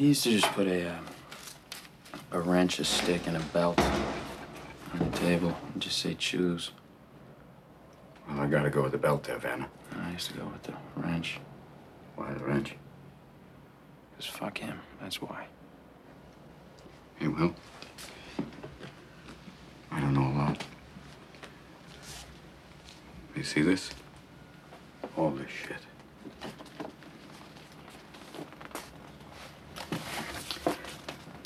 He 0.00 0.06
used 0.06 0.22
to 0.22 0.30
just 0.30 0.50
put 0.52 0.66
a 0.66 0.88
uh, 0.88 0.98
a 2.32 2.40
wrench, 2.40 2.78
a 2.78 2.84
stick, 2.84 3.26
and 3.26 3.36
a 3.36 3.40
belt 3.52 3.78
on 4.94 5.10
the 5.10 5.18
table 5.18 5.54
and 5.74 5.82
just 5.82 5.98
say 5.98 6.14
choose. 6.14 6.70
Well, 8.26 8.40
I 8.40 8.46
gotta 8.46 8.70
go 8.70 8.82
with 8.82 8.92
the 8.92 8.98
belt 8.98 9.24
there, 9.24 9.36
Vanna. 9.36 9.68
I 9.94 10.12
used 10.12 10.30
to 10.30 10.38
go 10.38 10.46
with 10.46 10.62
the 10.62 10.72
wrench. 10.96 11.38
Why 12.16 12.32
the 12.32 12.42
wrench? 12.42 12.76
Because 14.12 14.24
fuck 14.24 14.56
him. 14.56 14.80
That's 15.02 15.20
why. 15.20 15.48
Hey, 17.16 17.28
Will. 17.28 17.54
I 19.92 20.00
don't 20.00 20.14
know 20.14 20.28
a 20.28 20.34
lot. 20.38 20.64
You 23.36 23.42
see 23.42 23.60
this? 23.60 23.90
All 25.14 25.28
this 25.28 25.50
shit. 25.50 25.76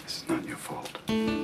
This 0.05 0.23
is 0.23 0.29
not 0.29 0.47
your 0.47 0.57
fault. 1.15 1.44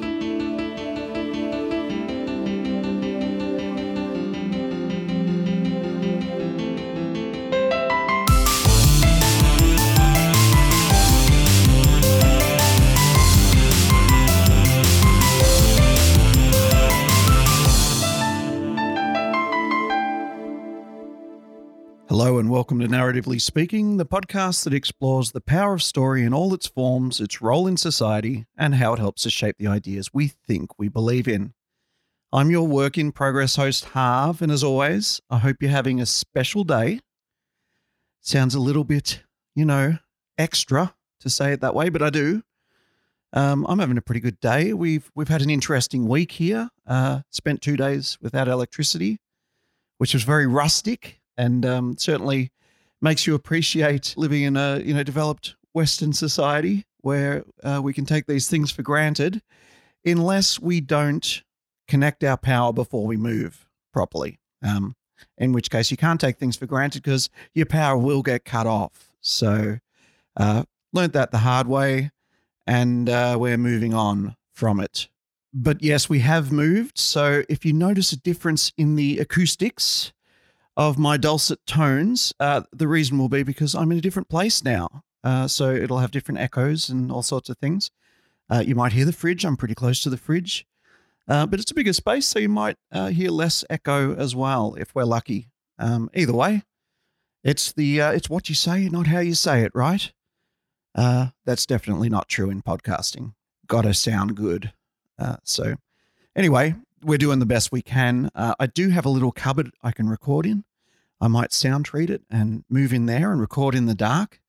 Hello 22.11 22.41
and 22.41 22.51
welcome 22.51 22.81
to 22.81 22.89
Narratively 22.89 23.41
Speaking, 23.41 23.97
the 23.97 24.05
podcast 24.05 24.65
that 24.65 24.75
explores 24.75 25.31
the 25.31 25.41
power 25.41 25.75
of 25.75 25.83
story 25.85 26.25
in 26.25 26.35
all 26.35 26.53
its 26.53 26.67
forms, 26.67 27.21
its 27.21 27.41
role 27.41 27.69
in 27.69 27.77
society, 27.77 28.47
and 28.59 28.75
how 28.75 28.93
it 28.95 28.99
helps 28.99 29.25
us 29.27 29.33
shape 29.33 29.55
the 29.61 29.69
ideas 29.69 30.13
we 30.13 30.27
think 30.27 30.77
we 30.77 30.89
believe 30.89 31.29
in. 31.29 31.55
I'm 32.33 32.51
your 32.51 32.67
work 32.67 32.99
in 32.99 33.13
progress 33.13 33.55
host, 33.55 33.85
Harv, 33.85 34.43
and 34.43 34.51
as 34.51 34.65
always, 34.65 35.21
I 35.31 35.39
hope 35.39 35.59
you're 35.61 35.71
having 35.71 36.01
a 36.01 36.05
special 36.05 36.65
day. 36.65 36.99
Sounds 38.21 38.57
a 38.57 38.61
little 38.61 38.83
bit, 38.83 39.23
you 39.55 39.65
know, 39.65 39.99
extra 40.37 40.97
to 41.21 41.31
say 41.31 41.53
it 41.53 41.61
that 41.61 41.77
way, 41.77 41.91
but 41.91 42.03
I 42.03 42.11
do. 42.11 42.43
Um, 43.33 43.65
I'm 43.69 43.79
having 43.79 43.99
a 43.99 44.03
pretty 44.03 44.21
good 44.21 44.41
day. 44.41 44.73
We've 44.73 45.09
we've 45.15 45.29
had 45.29 45.43
an 45.43 45.51
interesting 45.51 46.09
week 46.09 46.33
here. 46.33 46.71
Uh, 46.85 47.21
spent 47.31 47.63
two 47.63 47.77
days 47.77 48.19
without 48.21 48.49
electricity, 48.49 49.21
which 49.99 50.13
was 50.13 50.25
very 50.25 50.49
rustic 50.49 51.20
and 51.41 51.65
um, 51.65 51.97
certainly 51.97 52.53
makes 53.01 53.27
you 53.27 53.35
appreciate 53.35 54.15
living 54.17 54.43
in 54.43 54.57
a 54.57 54.79
you 54.85 54.93
know 54.93 55.03
developed 55.03 55.57
Western 55.73 56.13
society 56.13 56.85
where 57.01 57.45
uh, 57.65 57.81
we 57.83 57.95
can 57.95 58.05
take 58.05 58.27
these 58.27 58.47
things 58.49 58.71
for 58.71 58.83
granted, 58.83 59.41
unless 60.05 60.61
we 60.61 60.81
don't 60.83 61.43
connect 61.89 62.23
our 62.23 62.37
power 62.37 62.73
before 62.75 63.07
we 63.07 63.17
move 63.17 63.67
properly. 63.93 64.39
Um, 64.63 64.95
in 65.39 65.53
which 65.53 65.71
case, 65.71 65.91
you 65.91 65.97
can't 65.97 66.21
take 66.21 66.39
things 66.39 66.57
for 66.57 66.67
granted 66.67 67.03
because 67.03 67.31
your 67.55 67.67
power 67.67 67.97
will 67.97 68.23
get 68.23 68.45
cut 68.45 68.67
off. 68.67 69.11
So, 69.23 69.79
uh, 70.37 70.65
learned 70.93 71.15
that 71.15 71.31
the 71.31 71.39
hard 71.39 71.67
way, 71.67 72.11
and 72.67 73.09
uh, 73.09 73.37
we're 73.41 73.57
moving 73.57 73.95
on 73.95 74.37
from 74.53 74.79
it. 74.79 75.09
But 75.55 75.83
yes, 75.83 76.09
we 76.09 76.19
have 76.19 76.53
moved. 76.53 76.99
So, 76.99 77.45
if 77.49 77.65
you 77.65 77.73
notice 77.73 78.13
a 78.13 78.19
difference 78.19 78.73
in 78.77 78.97
the 78.97 79.19
acoustics, 79.19 80.13
of 80.77 80.99
my 80.99 81.17
dulcet 81.17 81.59
tones, 81.67 82.33
uh, 82.41 82.63
the 82.73 82.89
reason 82.89 83.19
will 83.19 83.29
be 83.29 83.43
because 83.43 83.75
I'm 83.75 83.93
in 83.93 83.99
a 83.99 84.03
different 84.03 84.29
place 84.29 84.65
now. 84.65 85.03
Uh, 85.23 85.47
so 85.47 85.71
it'll 85.71 85.99
have 85.99 86.11
different 86.11 86.41
echoes 86.41 86.89
and 86.89 87.13
all 87.13 87.23
sorts 87.23 87.49
of 87.49 87.59
things. 87.59 87.91
Uh, 88.49 88.63
you 88.67 88.75
might 88.75 88.93
hear 88.93 89.05
the 89.05 89.13
fridge. 89.13 89.45
I'm 89.45 89.57
pretty 89.57 89.75
close 89.75 90.01
to 90.03 90.11
the 90.11 90.17
fridge, 90.17 90.67
uh, 91.29 91.47
but 91.47 91.61
it's 91.61 91.71
a 91.71 91.75
bigger 91.75 91.93
space, 91.93 92.27
so 92.27 92.39
you 92.39 92.49
might 92.49 92.77
uh, 92.91 93.09
hear 93.09 93.31
less 93.31 93.65
echo 93.71 94.15
as 94.15 94.35
well 94.35 94.75
if 94.79 94.95
we're 94.95 95.05
lucky. 95.05 95.51
Um, 95.79 96.11
either 96.15 96.33
way, 96.33 96.63
it's 97.45 97.73
the 97.73 98.01
uh, 98.01 98.11
it's 98.13 98.29
what 98.31 98.49
you 98.49 98.55
say, 98.55 98.89
not 98.89 99.07
how 99.07 99.21
you 99.21 99.35
say 99.35 99.63
it, 99.63 99.73
right? 99.75 100.13
that's 101.47 101.65
definitely 101.67 102.09
not 102.09 102.29
true 102.29 102.51
in 102.51 102.61
podcasting. 102.63 103.33
Got 103.67 103.83
to 103.83 103.95
sound 103.95 104.37
good. 104.37 104.73
so, 105.45 105.77
anyway, 106.35 106.75
we're 107.03 107.19
doing 107.19 107.39
the 107.39 107.47
best 107.47 107.73
we 107.73 107.83
can. 107.83 108.31
Uh, 108.35 108.55
I 108.59 108.67
do 108.67 108.91
have 108.91 109.07
a 109.07 109.11
little 109.11 109.33
cupboard 109.33 109.71
I 109.83 109.93
can 109.93 110.09
record 110.09 110.47
in. 110.47 110.65
I 111.21 111.29
might 111.29 111.53
sound 111.53 111.85
treat 111.85 112.11
it 112.11 112.23
and 112.31 112.65
move 112.69 112.93
in 112.93 113.07
there 113.07 113.31
and 113.31 113.41
record 113.41 113.75
in 113.75 113.87
the 113.87 113.95
dark. 113.95 114.41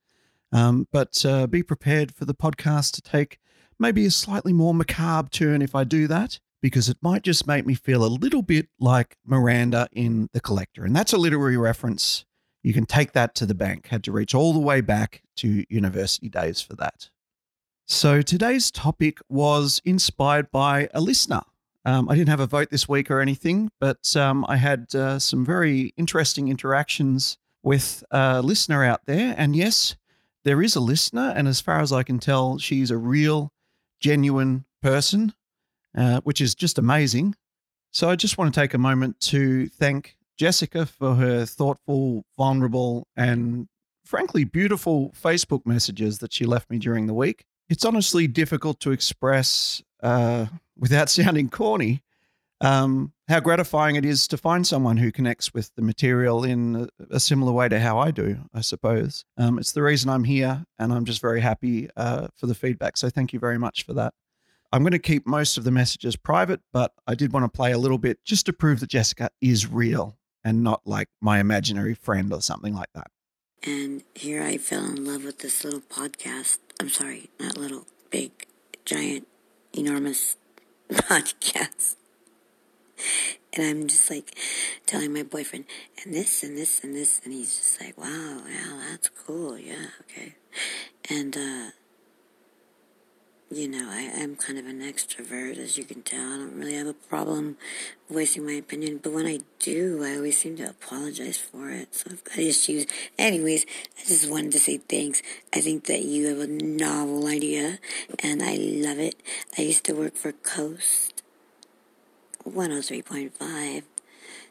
Um, 0.51 0.87
but 0.91 1.25
uh, 1.25 1.47
be 1.47 1.63
prepared 1.63 2.13
for 2.13 2.25
the 2.25 2.33
podcast 2.33 2.93
to 2.93 3.01
take 3.01 3.39
maybe 3.79 4.05
a 4.05 4.11
slightly 4.11 4.53
more 4.53 4.73
macabre 4.73 5.29
turn 5.29 5.61
if 5.61 5.73
I 5.75 5.83
do 5.83 6.07
that, 6.07 6.39
because 6.61 6.89
it 6.89 6.97
might 7.01 7.23
just 7.23 7.47
make 7.47 7.65
me 7.65 7.73
feel 7.73 8.03
a 8.03 8.07
little 8.07 8.41
bit 8.41 8.67
like 8.79 9.17
Miranda 9.25 9.87
in 9.91 10.29
The 10.33 10.41
Collector. 10.41 10.83
And 10.85 10.95
that's 10.95 11.13
a 11.13 11.17
literary 11.17 11.57
reference. 11.57 12.25
You 12.63 12.73
can 12.73 12.85
take 12.85 13.13
that 13.13 13.33
to 13.35 13.45
the 13.45 13.55
bank. 13.55 13.87
Had 13.87 14.03
to 14.03 14.11
reach 14.11 14.35
all 14.35 14.53
the 14.53 14.59
way 14.59 14.81
back 14.81 15.23
to 15.37 15.65
university 15.69 16.29
days 16.29 16.61
for 16.61 16.75
that. 16.75 17.09
So 17.87 18.21
today's 18.21 18.71
topic 18.71 19.19
was 19.27 19.81
inspired 19.83 20.51
by 20.51 20.87
a 20.93 21.01
listener. 21.01 21.41
Um, 21.83 22.09
I 22.09 22.15
didn't 22.15 22.29
have 22.29 22.39
a 22.39 22.47
vote 22.47 22.69
this 22.69 22.87
week 22.87 23.09
or 23.09 23.21
anything, 23.21 23.71
but 23.79 24.15
um, 24.15 24.45
I 24.47 24.57
had 24.57 24.93
uh, 24.93 25.19
some 25.19 25.45
very 25.45 25.93
interesting 25.97 26.47
interactions 26.47 27.37
with 27.63 28.03
a 28.11 28.41
listener 28.41 28.83
out 28.83 29.05
there. 29.05 29.33
And 29.37 29.55
yes, 29.55 29.95
there 30.43 30.61
is 30.61 30.75
a 30.75 30.79
listener. 30.79 31.33
And 31.35 31.47
as 31.47 31.61
far 31.61 31.79
as 31.79 31.91
I 31.91 32.03
can 32.03 32.19
tell, 32.19 32.57
she's 32.57 32.91
a 32.91 32.97
real, 32.97 33.51
genuine 33.99 34.65
person, 34.81 35.33
uh, 35.97 36.21
which 36.21 36.41
is 36.41 36.55
just 36.55 36.77
amazing. 36.77 37.35
So 37.91 38.09
I 38.09 38.15
just 38.15 38.37
want 38.37 38.53
to 38.53 38.59
take 38.59 38.73
a 38.73 38.77
moment 38.77 39.19
to 39.21 39.67
thank 39.67 40.15
Jessica 40.37 40.85
for 40.85 41.15
her 41.15 41.45
thoughtful, 41.45 42.25
vulnerable, 42.37 43.07
and 43.15 43.67
frankly 44.05 44.43
beautiful 44.43 45.13
Facebook 45.21 45.65
messages 45.65 46.19
that 46.19 46.33
she 46.33 46.45
left 46.45 46.69
me 46.69 46.77
during 46.77 47.07
the 47.07 47.13
week. 47.13 47.45
It's 47.69 47.85
honestly 47.85 48.27
difficult 48.27 48.79
to 48.81 48.91
express 48.91 49.81
uh, 50.01 50.47
without 50.81 51.09
sounding 51.17 51.49
corny, 51.49 52.03
um, 52.59 53.13
how 53.27 53.39
gratifying 53.39 53.95
it 53.95 54.05
is 54.05 54.27
to 54.27 54.37
find 54.37 54.67
someone 54.67 54.97
who 54.97 55.11
connects 55.11 55.53
with 55.53 55.73
the 55.75 55.81
material 55.81 56.43
in 56.43 56.89
a, 56.99 57.15
a 57.15 57.19
similar 57.19 57.53
way 57.53 57.69
to 57.69 57.79
how 57.79 57.97
I 57.97 58.11
do, 58.11 58.37
I 58.53 58.61
suppose. 58.61 59.23
Um, 59.37 59.57
it's 59.57 59.71
the 59.71 59.81
reason 59.81 60.09
I'm 60.09 60.25
here, 60.25 60.65
and 60.77 60.93
I'm 60.93 61.05
just 61.05 61.21
very 61.21 61.39
happy 61.39 61.89
uh, 61.95 62.27
for 62.35 62.47
the 62.47 62.53
feedback. 62.53 62.97
So 62.97 63.09
thank 63.09 63.31
you 63.33 63.39
very 63.39 63.57
much 63.57 63.83
for 63.83 63.93
that. 63.93 64.13
I'm 64.71 64.83
going 64.83 64.91
to 64.91 64.99
keep 64.99 65.25
most 65.25 65.57
of 65.57 65.63
the 65.63 65.71
messages 65.71 66.15
private, 66.15 66.61
but 66.71 66.93
I 67.07 67.15
did 67.15 67.33
want 67.33 67.45
to 67.45 67.49
play 67.49 67.71
a 67.71 67.77
little 67.77 67.97
bit 67.97 68.23
just 68.23 68.45
to 68.45 68.53
prove 68.53 68.79
that 68.81 68.89
Jessica 68.89 69.29
is 69.41 69.67
real 69.67 70.17
and 70.43 70.63
not 70.63 70.81
like 70.85 71.09
my 71.19 71.39
imaginary 71.39 71.93
friend 71.93 72.31
or 72.31 72.41
something 72.41 72.73
like 72.73 72.89
that. 72.93 73.07
And 73.63 74.03
here 74.15 74.41
I 74.41 74.57
fell 74.57 74.85
in 74.85 75.05
love 75.05 75.23
with 75.23 75.39
this 75.39 75.63
little 75.63 75.81
podcast. 75.81 76.59
I'm 76.79 76.89
sorry, 76.89 77.29
not 77.39 77.57
little, 77.57 77.85
big, 78.09 78.31
giant, 78.85 79.27
enormous 79.73 80.37
podcast. 81.09 81.95
And 83.53 83.65
I'm 83.65 83.87
just 83.87 84.09
like 84.09 84.35
telling 84.85 85.13
my 85.13 85.23
boyfriend, 85.23 85.65
and 86.03 86.13
this 86.13 86.43
and 86.43 86.57
this 86.57 86.83
and 86.83 86.95
this, 86.95 87.21
and 87.23 87.33
he's 87.33 87.55
just 87.55 87.81
like, 87.81 87.97
wow, 87.97 88.41
wow, 88.45 88.81
that's 88.89 89.09
cool, 89.09 89.57
yeah, 89.57 89.87
okay. 90.01 90.35
And, 91.09 91.35
uh, 91.35 91.71
you 93.51 93.67
know, 93.67 93.89
I, 93.89 94.03
am 94.03 94.37
kind 94.37 94.57
of 94.57 94.65
an 94.65 94.79
extrovert, 94.79 95.57
as 95.57 95.77
you 95.77 95.83
can 95.83 96.03
tell. 96.03 96.21
I 96.21 96.37
don't 96.37 96.57
really 96.57 96.75
have 96.75 96.87
a 96.87 96.93
problem 96.93 97.57
voicing 98.09 98.45
my 98.45 98.53
opinion, 98.53 99.01
but 99.03 99.11
when 99.11 99.25
I 99.25 99.39
do, 99.59 100.01
I 100.05 100.15
always 100.15 100.37
seem 100.37 100.55
to 100.57 100.69
apologize 100.69 101.37
for 101.37 101.69
it. 101.69 101.93
So 101.93 102.11
I've 102.11 102.23
got 102.23 102.37
issues. 102.37 102.85
Anyways, 103.17 103.65
I 103.99 104.07
just 104.07 104.31
wanted 104.31 104.53
to 104.53 104.59
say 104.59 104.77
thanks. 104.77 105.21
I 105.53 105.59
think 105.59 105.85
that 105.87 106.05
you 106.05 106.27
have 106.27 106.39
a 106.39 106.47
novel 106.47 107.27
idea, 107.27 107.79
and 108.19 108.41
I 108.41 108.55
love 108.55 108.99
it. 108.99 109.21
I 109.57 109.63
used 109.63 109.83
to 109.85 109.93
work 109.93 110.15
for 110.15 110.31
Coast 110.31 111.21
103.5. 112.45 113.83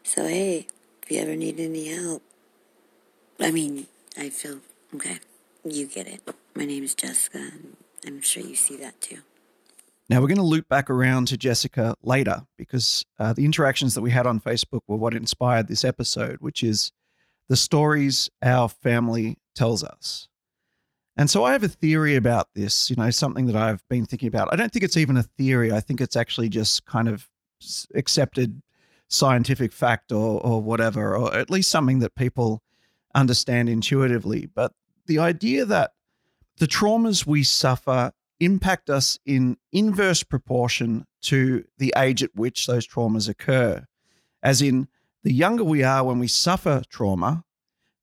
So, 0.03 0.27
hey, 0.27 0.67
if 1.01 1.11
you 1.11 1.19
ever 1.21 1.35
need 1.35 1.59
any 1.59 1.87
help, 1.87 2.21
I 3.39 3.49
mean, 3.49 3.87
I 4.15 4.29
feel 4.29 4.59
okay. 4.93 5.17
You 5.63 5.87
get 5.87 6.07
it. 6.07 6.21
My 6.53 6.65
name 6.65 6.83
is 6.83 6.93
Jessica. 6.93 7.51
I'm 8.05 8.21
sure 8.21 8.43
you 8.43 8.55
see 8.55 8.77
that 8.77 8.99
too. 9.01 9.19
Now, 10.09 10.19
we're 10.19 10.27
going 10.27 10.37
to 10.37 10.43
loop 10.43 10.67
back 10.67 10.89
around 10.89 11.29
to 11.29 11.37
Jessica 11.37 11.95
later 12.03 12.41
because 12.57 13.05
uh, 13.17 13.31
the 13.31 13.45
interactions 13.45 13.95
that 13.95 14.01
we 14.01 14.11
had 14.11 14.27
on 14.27 14.41
Facebook 14.41 14.81
were 14.87 14.97
what 14.97 15.13
inspired 15.13 15.67
this 15.67 15.85
episode, 15.85 16.37
which 16.41 16.63
is 16.63 16.91
the 17.47 17.55
stories 17.55 18.29
our 18.41 18.67
family 18.67 19.37
tells 19.55 19.83
us. 19.83 20.27
And 21.15 21.29
so 21.29 21.43
I 21.43 21.51
have 21.53 21.63
a 21.63 21.69
theory 21.69 22.15
about 22.15 22.49
this, 22.55 22.89
you 22.89 22.95
know, 22.95 23.09
something 23.09 23.45
that 23.45 23.55
I've 23.55 23.87
been 23.89 24.05
thinking 24.05 24.27
about. 24.27 24.49
I 24.51 24.55
don't 24.55 24.71
think 24.71 24.83
it's 24.83 24.97
even 24.97 25.17
a 25.17 25.23
theory. 25.23 25.71
I 25.71 25.79
think 25.79 26.01
it's 26.01 26.15
actually 26.15 26.49
just 26.49 26.85
kind 26.85 27.07
of 27.07 27.29
accepted 27.95 28.61
scientific 29.07 29.71
fact 29.71 30.11
or, 30.11 30.41
or 30.41 30.61
whatever, 30.61 31.15
or 31.15 31.33
at 31.35 31.49
least 31.49 31.69
something 31.69 31.99
that 31.99 32.15
people 32.15 32.61
understand 33.13 33.69
intuitively. 33.69 34.45
But 34.45 34.73
the 35.05 35.19
idea 35.19 35.65
that 35.65 35.91
the 36.57 36.67
traumas 36.67 37.25
we 37.25 37.43
suffer 37.43 38.11
impact 38.39 38.89
us 38.89 39.19
in 39.25 39.57
inverse 39.71 40.23
proportion 40.23 41.05
to 41.21 41.63
the 41.77 41.93
age 41.95 42.23
at 42.23 42.35
which 42.35 42.65
those 42.65 42.87
traumas 42.87 43.29
occur. 43.29 43.85
As 44.41 44.61
in, 44.61 44.87
the 45.23 45.33
younger 45.33 45.63
we 45.63 45.83
are 45.83 46.03
when 46.03 46.17
we 46.17 46.27
suffer 46.27 46.81
trauma, 46.89 47.43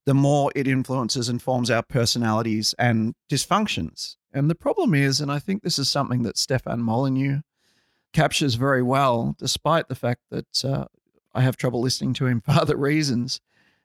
the 0.07 0.15
more 0.15 0.53
it 0.55 0.69
influences 0.69 1.29
and 1.29 1.43
forms 1.43 1.71
our 1.71 1.83
personalities 1.83 2.75
and 2.79 3.15
dysfunctions. 3.31 4.17
And 4.33 4.49
the 4.49 4.55
problem 4.55 4.95
is, 4.95 5.21
and 5.21 5.31
I 5.31 5.39
think 5.39 5.63
this 5.63 5.79
is 5.79 5.91
something 5.91 6.23
that 6.23 6.39
Stefan 6.39 6.81
Molyneux 6.81 7.41
captures 8.13 8.55
very 8.55 8.83
well, 8.83 9.35
despite 9.39 9.89
the 9.89 9.95
fact 9.95 10.21
that 10.31 10.65
uh, 10.65 10.87
I 11.35 11.43
have 11.43 11.57
trouble 11.57 11.81
listening 11.81 12.15
to 12.15 12.27
him 12.27 12.41
for 12.45 12.53
other 12.53 12.77
reasons. 12.77 13.41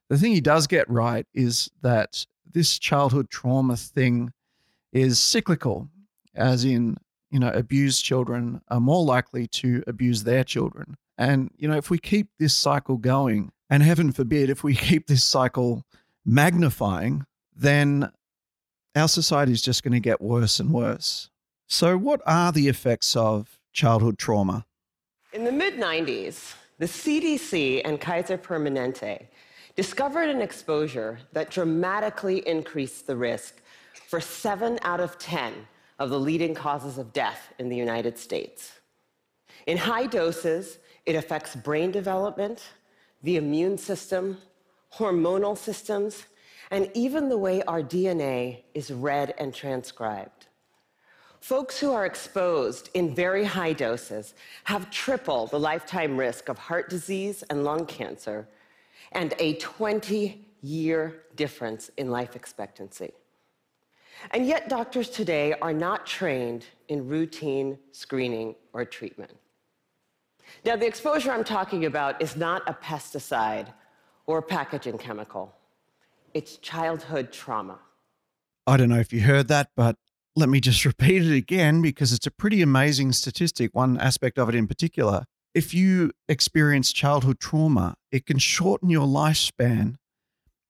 The 0.09 0.17
thing 0.17 0.33
he 0.33 0.41
does 0.41 0.67
get 0.67 0.89
right 0.89 1.25
is 1.33 1.71
that 1.81 2.25
this 2.49 2.77
childhood 2.77 3.29
trauma 3.29 3.75
thing 3.75 4.31
is 4.93 5.19
cyclical, 5.19 5.89
as 6.35 6.63
in, 6.63 6.97
you 7.31 7.39
know, 7.39 7.49
abused 7.49 8.05
children 8.05 8.61
are 8.69 8.79
more 8.79 9.03
likely 9.03 9.47
to 9.47 9.83
abuse 9.87 10.23
their 10.23 10.43
children. 10.43 10.95
And, 11.17 11.51
you 11.57 11.67
know, 11.67 11.75
if 11.75 11.89
we 11.89 11.97
keep 11.97 12.29
this 12.39 12.53
cycle 12.53 12.97
going, 12.97 13.51
and 13.69 13.81
heaven 13.81 14.11
forbid, 14.11 14.49
if 14.49 14.63
we 14.63 14.75
keep 14.89 15.07
this 15.07 15.23
cycle 15.23 15.83
magnifying, 16.23 17.25
then 17.55 18.11
our 18.95 19.07
society 19.07 19.51
is 19.51 19.61
just 19.61 19.83
going 19.83 19.93
to 19.93 19.99
get 19.99 20.21
worse 20.21 20.59
and 20.59 20.71
worse. 20.71 21.29
So, 21.67 21.97
what 21.97 22.21
are 22.25 22.51
the 22.51 22.67
effects 22.67 23.15
of 23.15 23.59
childhood 23.71 24.19
trauma? 24.19 24.65
In 25.33 25.43
the 25.43 25.51
mid 25.51 25.75
90s, 25.75 26.53
the 26.77 26.85
CDC 26.85 27.81
and 27.83 27.99
Kaiser 27.99 28.37
Permanente 28.37 29.25
discovered 29.75 30.29
an 30.29 30.41
exposure 30.41 31.19
that 31.31 31.49
dramatically 31.49 32.47
increased 32.47 33.07
the 33.07 33.15
risk 33.15 33.62
for 34.13 34.21
seven 34.21 34.77
out 34.83 34.99
of 34.99 35.17
10 35.17 35.51
of 35.97 36.11
the 36.11 36.19
leading 36.19 36.53
causes 36.53 36.99
of 36.99 37.11
death 37.13 37.51
in 37.57 37.67
the 37.67 37.75
United 37.75 38.15
States. 38.15 38.73
In 39.65 39.75
high 39.75 40.05
doses, 40.05 40.77
it 41.07 41.15
affects 41.15 41.55
brain 41.55 41.89
development, 41.89 42.61
the 43.23 43.37
immune 43.37 43.75
system, 43.75 44.37
hormonal 44.93 45.57
systems, 45.57 46.27
and 46.69 46.91
even 46.93 47.27
the 47.27 47.39
way 47.39 47.63
our 47.63 47.81
DNA 47.81 48.61
is 48.75 48.91
read 48.91 49.33
and 49.39 49.51
transcribed. 49.51 50.45
Folks 51.41 51.79
who 51.79 51.91
are 51.91 52.05
exposed 52.05 52.91
in 52.93 53.15
very 53.15 53.43
high 53.43 53.73
doses 53.73 54.35
have 54.65 54.91
triple 54.91 55.47
the 55.47 55.59
lifetime 55.59 56.15
risk 56.17 56.49
of 56.49 56.59
heart 56.59 56.87
disease 56.87 57.43
and 57.49 57.63
lung 57.63 57.87
cancer 57.87 58.47
and 59.13 59.33
a 59.39 59.55
20 59.55 60.45
year 60.61 61.23
difference 61.35 61.89
in 61.97 62.11
life 62.11 62.35
expectancy. 62.35 63.11
And 64.31 64.47
yet, 64.47 64.69
doctors 64.69 65.09
today 65.09 65.53
are 65.61 65.73
not 65.73 66.05
trained 66.05 66.65
in 66.87 67.07
routine 67.07 67.77
screening 67.91 68.55
or 68.73 68.85
treatment. 68.85 69.31
Now, 70.65 70.75
the 70.75 70.85
exposure 70.85 71.31
I'm 71.31 71.43
talking 71.43 71.85
about 71.85 72.21
is 72.21 72.35
not 72.35 72.63
a 72.67 72.73
pesticide 72.73 73.67
or 74.25 74.37
a 74.37 74.41
packaging 74.41 74.97
chemical, 74.97 75.53
it's 76.33 76.57
childhood 76.57 77.31
trauma. 77.31 77.79
I 78.65 78.77
don't 78.77 78.89
know 78.89 78.99
if 78.99 79.11
you 79.11 79.21
heard 79.21 79.49
that, 79.49 79.69
but 79.75 79.97
let 80.35 80.47
me 80.47 80.61
just 80.61 80.85
repeat 80.91 81.23
it 81.23 81.35
again 81.35 81.81
because 81.81 82.13
it's 82.13 82.25
a 82.25 82.31
pretty 82.31 82.61
amazing 82.61 83.11
statistic, 83.11 83.75
one 83.75 83.97
aspect 83.97 84.39
of 84.39 84.47
it 84.49 84.55
in 84.55 84.67
particular. 84.67 85.25
If 85.53 85.73
you 85.73 86.11
experience 86.27 86.91
childhood 86.91 87.39
trauma, 87.39 87.95
it 88.11 88.25
can 88.25 88.39
shorten 88.39 88.89
your 88.89 89.05
lifespan 89.05 89.95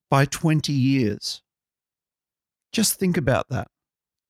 by 0.10 0.26
20 0.26 0.74
years. 0.74 1.43
Just 2.74 2.96
think 3.00 3.16
about 3.18 3.50
that 3.50 3.68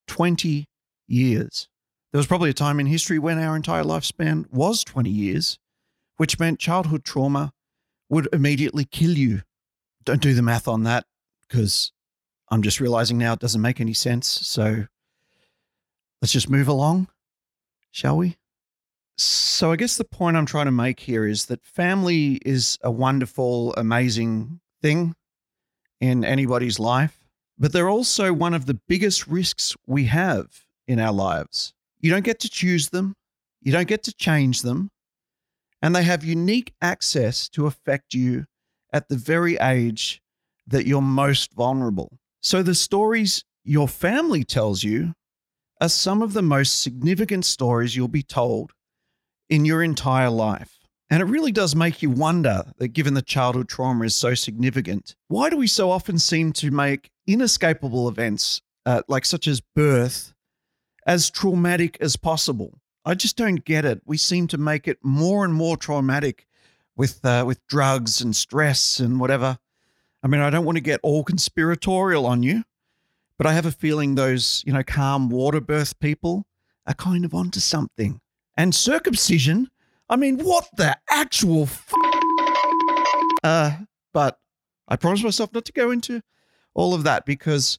20 0.06 0.68
years. 1.08 1.68
There 2.12 2.18
was 2.18 2.26
probably 2.26 2.50
a 2.50 2.54
time 2.54 2.78
in 2.78 2.86
history 2.86 3.18
when 3.18 3.38
our 3.38 3.56
entire 3.56 3.82
lifespan 3.82 4.50
was 4.52 4.84
20 4.84 5.10
years, 5.10 5.58
which 6.18 6.38
meant 6.38 6.60
childhood 6.60 7.04
trauma 7.04 7.52
would 8.08 8.28
immediately 8.32 8.84
kill 8.84 9.12
you. 9.12 9.42
Don't 10.04 10.22
do 10.22 10.34
the 10.34 10.42
math 10.42 10.68
on 10.68 10.84
that 10.84 11.06
because 11.48 11.92
I'm 12.50 12.62
just 12.62 12.80
realizing 12.80 13.18
now 13.18 13.32
it 13.32 13.40
doesn't 13.40 13.60
make 13.60 13.80
any 13.80 13.94
sense. 13.94 14.28
So 14.28 14.86
let's 16.22 16.32
just 16.32 16.50
move 16.50 16.68
along, 16.68 17.08
shall 17.90 18.18
we? 18.18 18.36
So, 19.16 19.70
I 19.70 19.76
guess 19.76 19.96
the 19.96 20.04
point 20.04 20.36
I'm 20.36 20.46
trying 20.46 20.64
to 20.66 20.72
make 20.72 20.98
here 21.00 21.24
is 21.24 21.46
that 21.46 21.64
family 21.64 22.40
is 22.44 22.78
a 22.82 22.90
wonderful, 22.90 23.72
amazing 23.76 24.60
thing 24.82 25.14
in 26.00 26.24
anybody's 26.24 26.80
life, 26.80 27.23
but 27.58 27.72
they're 27.72 27.88
also 27.88 28.32
one 28.32 28.54
of 28.54 28.66
the 28.66 28.80
biggest 28.88 29.26
risks 29.26 29.76
we 29.86 30.04
have 30.06 30.46
in 30.86 30.98
our 31.00 31.12
lives. 31.12 31.72
You 32.00 32.10
don't 32.10 32.24
get 32.24 32.40
to 32.40 32.50
choose 32.50 32.90
them, 32.90 33.14
you 33.62 33.72
don't 33.72 33.88
get 33.88 34.02
to 34.04 34.12
change 34.12 34.62
them, 34.62 34.90
and 35.80 35.94
they 35.94 36.02
have 36.02 36.24
unique 36.24 36.72
access 36.80 37.48
to 37.50 37.66
affect 37.66 38.14
you 38.14 38.46
at 38.92 39.08
the 39.08 39.16
very 39.16 39.56
age 39.56 40.20
that 40.66 40.86
you're 40.86 41.02
most 41.02 41.52
vulnerable. 41.52 42.18
So, 42.40 42.62
the 42.62 42.74
stories 42.74 43.44
your 43.64 43.88
family 43.88 44.44
tells 44.44 44.82
you 44.82 45.14
are 45.80 45.88
some 45.88 46.22
of 46.22 46.32
the 46.32 46.42
most 46.42 46.82
significant 46.82 47.44
stories 47.44 47.96
you'll 47.96 48.08
be 48.08 48.22
told 48.22 48.72
in 49.48 49.64
your 49.64 49.82
entire 49.82 50.30
life. 50.30 50.73
And 51.10 51.20
it 51.20 51.26
really 51.26 51.52
does 51.52 51.76
make 51.76 52.02
you 52.02 52.10
wonder 52.10 52.64
that 52.78 52.88
given 52.88 53.14
the 53.14 53.22
childhood 53.22 53.68
trauma 53.68 54.04
is 54.04 54.16
so 54.16 54.34
significant, 54.34 55.14
why 55.28 55.50
do 55.50 55.56
we 55.56 55.66
so 55.66 55.90
often 55.90 56.18
seem 56.18 56.52
to 56.54 56.70
make 56.70 57.10
inescapable 57.26 58.08
events 58.08 58.62
uh, 58.86 59.02
like 59.06 59.24
such 59.24 59.46
as 59.46 59.60
birth 59.60 60.34
as 61.06 61.30
traumatic 61.30 61.98
as 62.00 62.16
possible? 62.16 62.80
I 63.04 63.14
just 63.14 63.36
don't 63.36 63.64
get 63.64 63.84
it. 63.84 64.00
We 64.06 64.16
seem 64.16 64.46
to 64.48 64.58
make 64.58 64.88
it 64.88 64.98
more 65.02 65.44
and 65.44 65.52
more 65.52 65.76
traumatic 65.76 66.46
with 66.96 67.24
uh, 67.24 67.44
with 67.46 67.66
drugs 67.66 68.20
and 68.20 68.34
stress 68.34 68.98
and 68.98 69.20
whatever. 69.20 69.58
I 70.22 70.26
mean, 70.26 70.40
I 70.40 70.48
don't 70.48 70.64
want 70.64 70.76
to 70.76 70.82
get 70.82 71.00
all 71.02 71.22
conspiratorial 71.22 72.24
on 72.24 72.42
you, 72.42 72.64
but 73.36 73.46
I 73.46 73.52
have 73.52 73.66
a 73.66 73.70
feeling 73.70 74.14
those, 74.14 74.62
you 74.66 74.72
know, 74.72 74.82
calm 74.82 75.28
water 75.28 75.60
birth 75.60 75.98
people 76.00 76.46
are 76.86 76.94
kind 76.94 77.26
of 77.26 77.34
onto 77.34 77.60
something. 77.60 78.20
And 78.56 78.74
circumcision, 78.74 79.68
I 80.08 80.16
mean, 80.16 80.38
what 80.40 80.68
the 80.76 80.96
actual 81.10 81.62
f- 81.64 81.92
uh, 83.42 83.76
but 84.12 84.38
I 84.86 84.96
promise 84.96 85.22
myself 85.22 85.52
not 85.52 85.64
to 85.64 85.72
go 85.72 85.90
into 85.90 86.20
all 86.74 86.94
of 86.94 87.04
that 87.04 87.24
because 87.24 87.78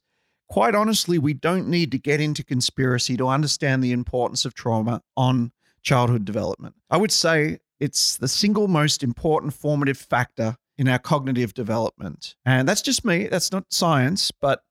quite 0.49 0.75
honestly, 0.75 1.19
we 1.19 1.33
don't 1.33 1.67
need 1.67 1.91
to 1.91 1.99
get 1.99 2.19
into 2.19 2.43
conspiracy 2.43 3.17
to 3.17 3.27
understand 3.27 3.83
the 3.83 3.91
importance 3.91 4.45
of 4.45 4.53
trauma 4.53 5.01
on 5.15 5.51
childhood 5.81 6.25
development. 6.25 6.75
I 6.89 6.97
would 6.97 7.11
say 7.11 7.59
it's 7.79 8.17
the 8.17 8.27
single 8.27 8.67
most 8.67 9.03
important 9.03 9.53
formative 9.53 9.97
factor 9.97 10.55
in 10.77 10.87
our 10.87 10.99
cognitive 10.99 11.53
development. 11.53 12.35
And 12.45 12.67
that's 12.67 12.81
just 12.81 13.05
me, 13.05 13.27
that's 13.27 13.51
not 13.51 13.65
science, 13.71 14.31
but 14.41 14.61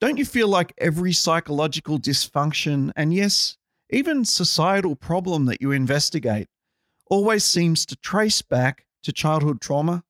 don't 0.00 0.16
you 0.16 0.24
feel 0.24 0.48
like 0.48 0.74
every 0.78 1.12
psychological 1.12 1.98
dysfunction 1.98 2.92
and 2.94 3.12
yes, 3.12 3.56
even 3.90 4.24
societal 4.24 4.94
problem 4.94 5.46
that 5.46 5.60
you 5.60 5.72
investigate 5.72 6.46
always 7.10 7.44
seems 7.44 7.86
to 7.86 7.96
trace 7.96 8.42
back 8.42 8.86
to 9.02 9.12
childhood 9.12 9.60
trauma, 9.60 10.02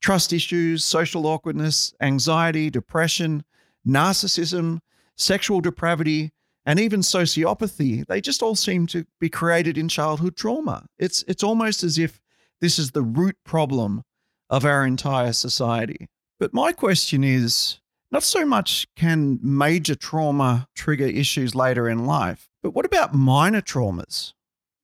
trust 0.00 0.32
issues, 0.32 0.84
social 0.84 1.26
awkwardness, 1.26 1.92
anxiety, 2.00 2.70
depression, 2.70 3.44
narcissism, 3.86 4.80
sexual 5.16 5.60
depravity, 5.60 6.30
and 6.66 6.78
even 6.78 7.00
sociopathy. 7.00 8.06
They 8.06 8.20
just 8.20 8.42
all 8.42 8.54
seem 8.54 8.86
to 8.88 9.06
be 9.18 9.28
created 9.28 9.78
in 9.78 9.88
childhood 9.88 10.36
trauma. 10.36 10.86
It's 10.98 11.22
it's 11.26 11.42
almost 11.42 11.82
as 11.82 11.98
if 11.98 12.20
this 12.60 12.78
is 12.78 12.90
the 12.90 13.02
root 13.02 13.36
problem 13.44 14.02
of 14.48 14.64
our 14.64 14.84
entire 14.84 15.32
society. 15.32 16.08
But 16.38 16.54
my 16.54 16.72
question 16.72 17.24
is 17.24 17.80
not 18.10 18.22
so 18.22 18.44
much 18.44 18.86
can 18.96 19.38
major 19.42 19.94
trauma 19.94 20.66
trigger 20.74 21.06
issues 21.06 21.54
later 21.54 21.88
in 21.88 22.06
life, 22.06 22.48
but 22.62 22.74
what 22.74 22.84
about 22.84 23.14
minor 23.14 23.60
traumas? 23.60 24.32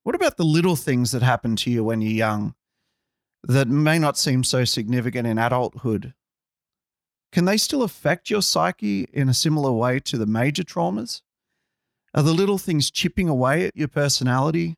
What 0.06 0.14
about 0.14 0.36
the 0.36 0.44
little 0.44 0.76
things 0.76 1.10
that 1.10 1.22
happen 1.22 1.56
to 1.56 1.68
you 1.68 1.82
when 1.82 2.00
you're 2.00 2.12
young 2.12 2.54
that 3.42 3.66
may 3.66 3.98
not 3.98 4.16
seem 4.16 4.44
so 4.44 4.64
significant 4.64 5.26
in 5.26 5.36
adulthood? 5.36 6.14
Can 7.32 7.44
they 7.44 7.56
still 7.56 7.82
affect 7.82 8.30
your 8.30 8.40
psyche 8.40 9.08
in 9.12 9.28
a 9.28 9.34
similar 9.34 9.72
way 9.72 9.98
to 9.98 10.16
the 10.16 10.24
major 10.24 10.62
traumas? 10.62 11.22
Are 12.14 12.22
the 12.22 12.32
little 12.32 12.56
things 12.56 12.88
chipping 12.88 13.28
away 13.28 13.66
at 13.66 13.76
your 13.76 13.88
personality 13.88 14.76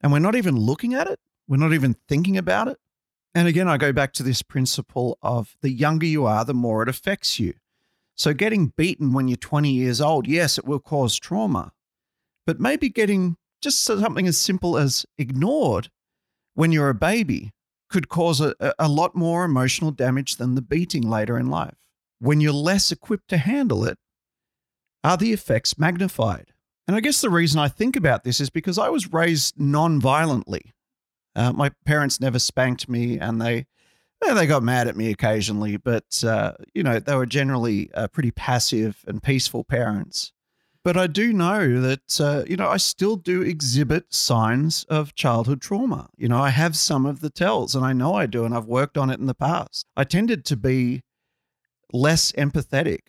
and 0.00 0.10
we're 0.10 0.18
not 0.18 0.34
even 0.34 0.56
looking 0.56 0.94
at 0.94 1.08
it? 1.08 1.20
We're 1.46 1.58
not 1.58 1.74
even 1.74 1.96
thinking 2.08 2.38
about 2.38 2.68
it? 2.68 2.78
And 3.34 3.46
again, 3.46 3.68
I 3.68 3.76
go 3.76 3.92
back 3.92 4.14
to 4.14 4.22
this 4.22 4.40
principle 4.40 5.18
of 5.20 5.58
the 5.60 5.72
younger 5.72 6.06
you 6.06 6.24
are, 6.24 6.42
the 6.42 6.54
more 6.54 6.82
it 6.82 6.88
affects 6.88 7.38
you. 7.38 7.52
So, 8.14 8.32
getting 8.32 8.72
beaten 8.78 9.12
when 9.12 9.28
you're 9.28 9.36
20 9.36 9.70
years 9.70 10.00
old, 10.00 10.26
yes, 10.26 10.56
it 10.56 10.64
will 10.64 10.80
cause 10.80 11.18
trauma, 11.18 11.74
but 12.46 12.58
maybe 12.58 12.88
getting 12.88 13.36
just 13.64 13.82
something 13.82 14.26
as 14.26 14.38
simple 14.38 14.78
as 14.78 15.04
ignored 15.18 15.88
when 16.54 16.70
you're 16.70 16.90
a 16.90 16.94
baby 16.94 17.50
could 17.90 18.08
cause 18.08 18.40
a, 18.40 18.54
a 18.78 18.88
lot 18.88 19.14
more 19.14 19.44
emotional 19.44 19.90
damage 19.90 20.36
than 20.36 20.54
the 20.54 20.62
beating 20.62 21.02
later 21.08 21.38
in 21.38 21.48
life. 21.48 21.78
When 22.20 22.40
you're 22.40 22.52
less 22.52 22.92
equipped 22.92 23.28
to 23.28 23.38
handle 23.38 23.84
it, 23.84 23.98
are 25.02 25.16
the 25.16 25.32
effects 25.32 25.78
magnified? 25.78 26.52
And 26.86 26.96
I 26.96 27.00
guess 27.00 27.20
the 27.20 27.30
reason 27.30 27.58
I 27.58 27.68
think 27.68 27.96
about 27.96 28.24
this 28.24 28.40
is 28.40 28.50
because 28.50 28.78
I 28.78 28.88
was 28.88 29.12
raised 29.12 29.58
non 29.58 30.00
violently. 30.00 30.74
Uh, 31.34 31.52
my 31.52 31.70
parents 31.84 32.20
never 32.20 32.38
spanked 32.38 32.88
me, 32.88 33.18
and 33.18 33.40
they 33.40 33.66
they 34.20 34.46
got 34.46 34.62
mad 34.62 34.88
at 34.88 34.96
me 34.96 35.10
occasionally, 35.10 35.76
but 35.76 36.22
uh, 36.24 36.52
you 36.74 36.82
know 36.82 36.98
they 36.98 37.16
were 37.16 37.26
generally 37.26 37.90
uh, 37.94 38.08
pretty 38.08 38.30
passive 38.30 39.04
and 39.06 39.22
peaceful 39.22 39.64
parents. 39.64 40.32
But 40.84 40.98
I 40.98 41.06
do 41.06 41.32
know 41.32 41.80
that 41.80 42.20
uh, 42.20 42.44
you 42.46 42.56
know 42.56 42.68
I 42.68 42.76
still 42.76 43.16
do 43.16 43.40
exhibit 43.40 44.12
signs 44.12 44.84
of 44.84 45.14
childhood 45.14 45.62
trauma. 45.62 46.10
You 46.16 46.28
know 46.28 46.38
I 46.38 46.50
have 46.50 46.76
some 46.76 47.06
of 47.06 47.20
the 47.20 47.30
tells, 47.30 47.74
and 47.74 47.84
I 47.84 47.94
know 47.94 48.14
I 48.14 48.26
do, 48.26 48.44
and 48.44 48.54
I've 48.54 48.66
worked 48.66 48.98
on 48.98 49.08
it 49.08 49.18
in 49.18 49.26
the 49.26 49.34
past. 49.34 49.86
I 49.96 50.04
tended 50.04 50.44
to 50.44 50.56
be 50.56 51.02
less 51.92 52.32
empathetic 52.32 53.00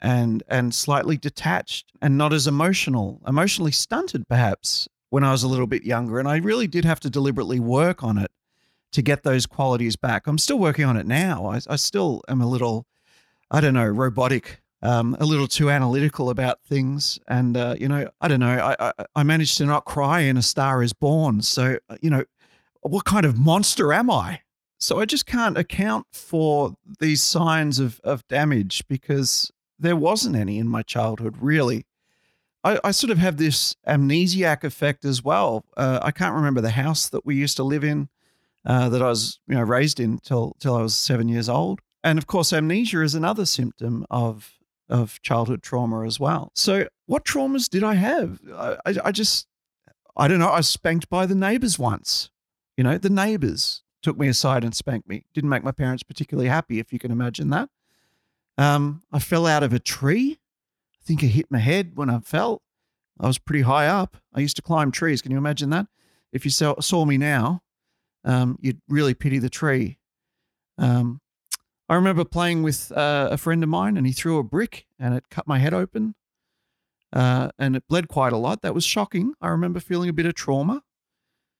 and 0.00 0.44
and 0.46 0.72
slightly 0.72 1.16
detached 1.16 1.92
and 2.00 2.16
not 2.16 2.32
as 2.32 2.46
emotional, 2.46 3.20
emotionally 3.26 3.72
stunted 3.72 4.28
perhaps 4.28 4.86
when 5.10 5.24
I 5.24 5.32
was 5.32 5.42
a 5.42 5.48
little 5.48 5.66
bit 5.66 5.82
younger, 5.82 6.20
and 6.20 6.28
I 6.28 6.36
really 6.36 6.68
did 6.68 6.84
have 6.84 7.00
to 7.00 7.10
deliberately 7.10 7.58
work 7.58 8.04
on 8.04 8.18
it 8.18 8.30
to 8.92 9.02
get 9.02 9.24
those 9.24 9.46
qualities 9.46 9.96
back. 9.96 10.28
I'm 10.28 10.38
still 10.38 10.58
working 10.60 10.84
on 10.84 10.96
it 10.96 11.06
now. 11.06 11.46
I, 11.46 11.60
I 11.68 11.76
still 11.76 12.22
am 12.28 12.40
a 12.40 12.48
little, 12.48 12.86
I 13.50 13.60
don't 13.60 13.74
know, 13.74 13.86
robotic, 13.86 14.60
um, 14.82 15.16
a 15.20 15.24
little 15.24 15.48
too 15.48 15.70
analytical 15.70 16.30
about 16.30 16.62
things. 16.64 17.18
And, 17.28 17.56
uh, 17.56 17.76
you 17.78 17.88
know, 17.88 18.08
I 18.20 18.28
don't 18.28 18.40
know, 18.40 18.58
I, 18.58 18.90
I, 18.98 19.04
I 19.16 19.22
managed 19.22 19.58
to 19.58 19.66
not 19.66 19.84
cry 19.84 20.20
in 20.20 20.36
A 20.36 20.42
Star 20.42 20.82
is 20.82 20.92
Born. 20.92 21.42
So, 21.42 21.78
uh, 21.88 21.96
you 22.00 22.10
know, 22.10 22.24
what 22.82 23.04
kind 23.04 23.26
of 23.26 23.38
monster 23.38 23.92
am 23.92 24.10
I? 24.10 24.40
So 24.78 25.00
I 25.00 25.06
just 25.06 25.26
can't 25.26 25.56
account 25.56 26.06
for 26.12 26.74
these 27.00 27.22
signs 27.22 27.78
of, 27.78 28.00
of 28.04 28.26
damage 28.28 28.86
because 28.88 29.50
there 29.78 29.96
wasn't 29.96 30.36
any 30.36 30.58
in 30.58 30.68
my 30.68 30.82
childhood, 30.82 31.36
really. 31.40 31.86
I, 32.62 32.78
I 32.84 32.90
sort 32.90 33.10
of 33.10 33.18
have 33.18 33.36
this 33.36 33.74
amnesiac 33.86 34.64
effect 34.64 35.04
as 35.04 35.22
well. 35.22 35.64
Uh, 35.76 36.00
I 36.02 36.10
can't 36.10 36.34
remember 36.34 36.60
the 36.60 36.70
house 36.70 37.08
that 37.08 37.24
we 37.24 37.36
used 37.36 37.56
to 37.56 37.64
live 37.64 37.84
in 37.84 38.08
uh, 38.66 38.88
that 38.88 39.00
I 39.00 39.08
was 39.08 39.38
you 39.46 39.54
know 39.54 39.62
raised 39.62 40.00
in 40.00 40.18
till 40.18 40.56
till 40.58 40.74
I 40.74 40.82
was 40.82 40.94
seven 40.94 41.28
years 41.28 41.48
old. 41.48 41.80
And 42.02 42.18
of 42.18 42.26
course, 42.26 42.52
amnesia 42.52 43.02
is 43.02 43.14
another 43.14 43.46
symptom 43.46 44.04
of 44.10 44.55
of 44.88 45.20
childhood 45.22 45.62
trauma 45.62 46.04
as 46.04 46.20
well. 46.20 46.52
So, 46.54 46.88
what 47.06 47.24
traumas 47.24 47.68
did 47.68 47.84
I 47.84 47.94
have? 47.94 48.40
I, 48.54 48.76
I, 48.86 48.94
I 49.06 49.12
just 49.12 49.46
I 50.16 50.28
don't 50.28 50.38
know. 50.38 50.48
I 50.48 50.58
was 50.58 50.68
spanked 50.68 51.10
by 51.10 51.26
the 51.26 51.34
neighbors 51.34 51.78
once. 51.78 52.30
You 52.76 52.84
know, 52.84 52.98
the 52.98 53.10
neighbors 53.10 53.82
took 54.02 54.18
me 54.18 54.28
aside 54.28 54.64
and 54.64 54.74
spanked 54.74 55.08
me. 55.08 55.24
Didn't 55.34 55.50
make 55.50 55.64
my 55.64 55.72
parents 55.72 56.02
particularly 56.02 56.48
happy, 56.48 56.78
if 56.78 56.92
you 56.92 56.98
can 56.98 57.10
imagine 57.10 57.50
that. 57.50 57.68
Um, 58.56 59.02
I 59.12 59.18
fell 59.18 59.46
out 59.46 59.62
of 59.62 59.72
a 59.72 59.78
tree. 59.78 60.38
I 60.94 61.04
think 61.04 61.22
I 61.22 61.26
hit 61.26 61.50
my 61.50 61.58
head 61.58 61.92
when 61.96 62.08
I 62.08 62.20
fell. 62.20 62.62
I 63.20 63.26
was 63.26 63.38
pretty 63.38 63.62
high 63.62 63.86
up. 63.86 64.16
I 64.34 64.40
used 64.40 64.56
to 64.56 64.62
climb 64.62 64.90
trees. 64.90 65.22
Can 65.22 65.32
you 65.32 65.38
imagine 65.38 65.70
that? 65.70 65.86
If 66.32 66.44
you 66.44 66.50
saw, 66.50 66.80
saw 66.80 67.04
me 67.04 67.18
now, 67.18 67.62
um, 68.24 68.58
you'd 68.60 68.80
really 68.88 69.14
pity 69.14 69.38
the 69.38 69.50
tree. 69.50 69.98
Um, 70.78 71.20
I 71.88 71.94
remember 71.94 72.24
playing 72.24 72.62
with 72.62 72.90
uh, 72.92 73.28
a 73.30 73.36
friend 73.36 73.62
of 73.62 73.68
mine, 73.68 73.96
and 73.96 74.06
he 74.06 74.12
threw 74.12 74.38
a 74.38 74.42
brick, 74.44 74.86
and 74.98 75.14
it 75.14 75.24
cut 75.30 75.46
my 75.46 75.58
head 75.58 75.72
open, 75.72 76.14
uh, 77.12 77.50
and 77.58 77.76
it 77.76 77.84
bled 77.88 78.08
quite 78.08 78.32
a 78.32 78.36
lot. 78.36 78.62
That 78.62 78.74
was 78.74 78.84
shocking. 78.84 79.34
I 79.40 79.48
remember 79.48 79.78
feeling 79.78 80.08
a 80.08 80.12
bit 80.12 80.26
of 80.26 80.34
trauma. 80.34 80.82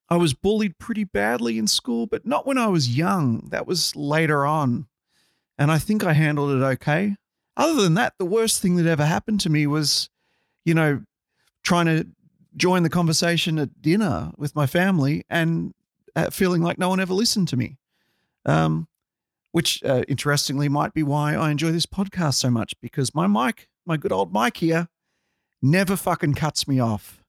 I 0.08 0.16
was 0.16 0.34
bullied 0.34 0.78
pretty 0.78 1.04
badly 1.04 1.58
in 1.58 1.66
school, 1.66 2.06
but 2.06 2.26
not 2.26 2.46
when 2.46 2.58
I 2.58 2.66
was 2.66 2.96
young. 2.96 3.48
That 3.50 3.66
was 3.66 3.94
later 3.94 4.44
on, 4.44 4.86
and 5.58 5.70
I 5.70 5.78
think 5.78 6.04
I 6.04 6.12
handled 6.12 6.50
it 6.50 6.64
okay. 6.64 7.16
Other 7.56 7.82
than 7.82 7.94
that, 7.94 8.14
the 8.18 8.24
worst 8.26 8.60
thing 8.60 8.76
that 8.76 8.86
ever 8.86 9.06
happened 9.06 9.40
to 9.40 9.50
me 9.50 9.66
was, 9.66 10.10
you 10.64 10.74
know, 10.74 11.02
trying 11.62 11.86
to 11.86 12.06
join 12.56 12.82
the 12.82 12.90
conversation 12.90 13.58
at 13.58 13.80
dinner 13.80 14.32
with 14.36 14.54
my 14.54 14.66
family 14.66 15.24
and 15.30 15.72
uh, 16.14 16.30
feeling 16.30 16.62
like 16.62 16.78
no 16.78 16.88
one 16.88 17.00
ever 17.00 17.14
listened 17.14 17.48
to 17.48 17.56
me. 17.56 17.78
Um, 18.44 18.88
which 19.56 19.82
uh, 19.84 20.02
interestingly 20.06 20.68
might 20.68 20.92
be 20.92 21.02
why 21.02 21.34
I 21.34 21.50
enjoy 21.50 21.72
this 21.72 21.86
podcast 21.86 22.34
so 22.34 22.50
much 22.50 22.74
because 22.82 23.14
my 23.14 23.26
mic, 23.26 23.70
my 23.86 23.96
good 23.96 24.12
old 24.12 24.30
mic 24.30 24.58
here, 24.58 24.88
never 25.62 25.96
fucking 25.96 26.34
cuts 26.34 26.68
me 26.68 26.78
off. 26.78 27.24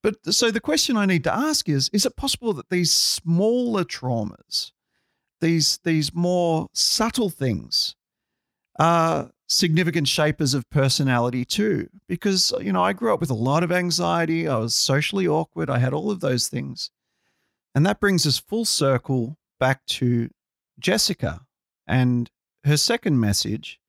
But 0.00 0.32
so 0.32 0.52
the 0.52 0.60
question 0.60 0.96
I 0.96 1.04
need 1.04 1.24
to 1.24 1.34
ask 1.34 1.68
is 1.68 1.90
is 1.92 2.06
it 2.06 2.14
possible 2.14 2.52
that 2.52 2.70
these 2.70 2.92
smaller 2.92 3.82
traumas, 3.82 4.70
these 5.40 5.80
these 5.82 6.14
more 6.14 6.68
subtle 6.74 7.28
things 7.28 7.96
are 8.78 9.32
significant 9.48 10.06
shapers 10.06 10.54
of 10.54 10.70
personality 10.70 11.44
too 11.44 11.88
because 12.06 12.54
you 12.60 12.72
know 12.72 12.84
I 12.84 12.92
grew 12.92 13.12
up 13.12 13.18
with 13.18 13.30
a 13.30 13.34
lot 13.34 13.64
of 13.64 13.72
anxiety, 13.72 14.46
I 14.46 14.58
was 14.58 14.76
socially 14.76 15.26
awkward, 15.26 15.68
I 15.68 15.78
had 15.78 15.92
all 15.92 16.12
of 16.12 16.20
those 16.20 16.46
things. 16.46 16.92
And 17.74 17.84
that 17.84 17.98
brings 17.98 18.28
us 18.28 18.38
full 18.38 18.64
circle 18.64 19.38
back 19.58 19.84
to 19.86 20.30
Jessica 20.78 21.43
and 21.86 22.30
her 22.64 22.76
second 22.76 23.20
message, 23.20 23.80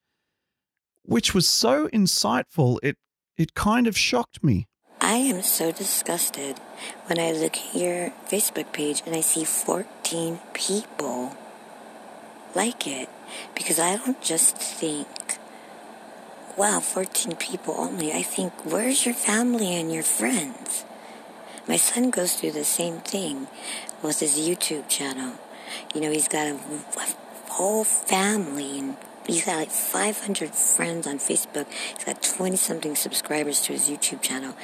which 1.04 1.34
was 1.34 1.48
so 1.48 1.88
insightful, 1.90 2.80
it, 2.84 2.98
it 3.38 3.54
kind 3.54 3.88
of 3.88 3.98
shocked 3.98 4.44
me. 4.44 4.68
I 5.02 5.16
am 5.16 5.42
so 5.44 5.72
disgusted 5.72 6.58
when 7.06 7.20
I 7.20 7.32
look 7.32 7.58
at 7.58 7.76
your 7.76 8.12
Facebook 8.28 8.72
page 8.74 9.04
and 9.06 9.16
I 9.16 9.22
see 9.22 9.44
14 9.44 10.40
people 10.54 11.36
like 12.56 12.88
it 12.88 13.10
because 13.54 13.78
I 13.78 13.98
don't 13.98 14.22
just 14.22 14.58
think, 14.58 15.08
wow, 16.58 16.80
14 16.80 17.36
people 17.36 17.76
only. 17.78 18.14
I 18.14 18.24
think, 18.24 18.54
where's 18.66 19.06
your 19.06 19.16
family 19.16 19.76
and 19.76 19.94
your 19.94 20.04
friends? 20.04 20.86
My 21.68 21.78
son 21.78 22.10
goes 22.10 22.36
through 22.36 22.52
the 22.52 22.64
same 22.64 23.00
thing 23.00 23.48
with 24.02 24.20
his 24.20 24.38
YouTube 24.38 24.88
channel. 24.88 25.34
You 25.94 26.02
know, 26.02 26.12
he's 26.12 26.28
got 26.28 26.48
a, 26.48 26.56
a 26.56 27.25
whole 27.56 27.86
family 27.86 28.80
and 28.80 28.98
he's 29.26 29.46
got 29.46 29.56
like 29.56 29.72
500 29.72 30.54
friends 30.54 31.08
on 31.08 31.20
Facebook. 31.20 31.68
He's 31.96 32.04
got 32.04 32.22
20 32.22 32.58
something 32.58 32.96
subscribers 32.96 33.62
to 33.62 33.72
his 33.72 33.90
YouTube 33.90 34.22
channel. 34.22 34.56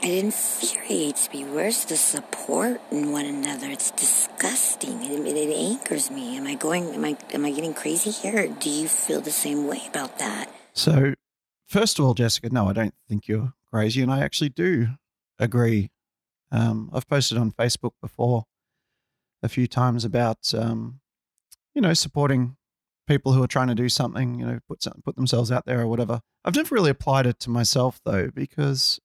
It 0.00 0.22
infuriates 0.22 1.32
me. 1.32 1.44
Where's 1.44 1.84
the 1.86 1.96
support 1.96 2.80
in 2.92 3.10
one 3.10 3.26
another? 3.26 3.68
It's 3.68 3.90
disgusting. 3.90 5.02
It, 5.02 5.26
it, 5.26 5.36
it 5.36 5.52
angers 5.52 6.12
me. 6.12 6.36
Am 6.36 6.46
I 6.46 6.54
going? 6.54 6.94
Am 6.94 7.04
I? 7.04 7.16
Am 7.32 7.44
I 7.44 7.50
getting 7.50 7.74
crazy 7.74 8.10
here? 8.10 8.46
Do 8.46 8.70
you 8.70 8.86
feel 8.86 9.20
the 9.20 9.32
same 9.32 9.66
way 9.66 9.82
about 9.88 10.18
that? 10.18 10.50
So, 10.74 11.14
first 11.66 11.98
of 11.98 12.04
all, 12.04 12.14
Jessica, 12.14 12.50
no, 12.50 12.68
I 12.68 12.74
don't 12.74 12.94
think 13.08 13.26
you're 13.28 13.54
crazy, 13.72 14.02
and 14.02 14.12
I 14.12 14.20
actually 14.20 14.50
do 14.50 14.88
agree. 15.38 15.90
Um, 16.52 16.90
I've 16.92 17.08
posted 17.08 17.38
on 17.38 17.50
Facebook 17.52 17.92
before 18.02 18.44
a 19.42 19.48
few 19.48 19.66
times 19.66 20.04
about 20.04 20.52
um, 20.54 21.00
you 21.74 21.82
know 21.82 21.94
supporting 21.94 22.56
people 23.06 23.32
who 23.32 23.42
are 23.42 23.48
trying 23.48 23.68
to 23.68 23.74
do 23.74 23.88
something, 23.88 24.38
you 24.38 24.46
know, 24.46 24.58
put 24.66 24.82
some, 24.82 25.00
put 25.04 25.16
themselves 25.16 25.52
out 25.52 25.66
there 25.66 25.80
or 25.80 25.86
whatever. 25.86 26.20
I've 26.44 26.56
never 26.56 26.74
really 26.74 26.90
applied 26.90 27.26
it 27.26 27.38
to 27.40 27.50
myself 27.50 28.00
though 28.04 28.30
because 28.34 28.98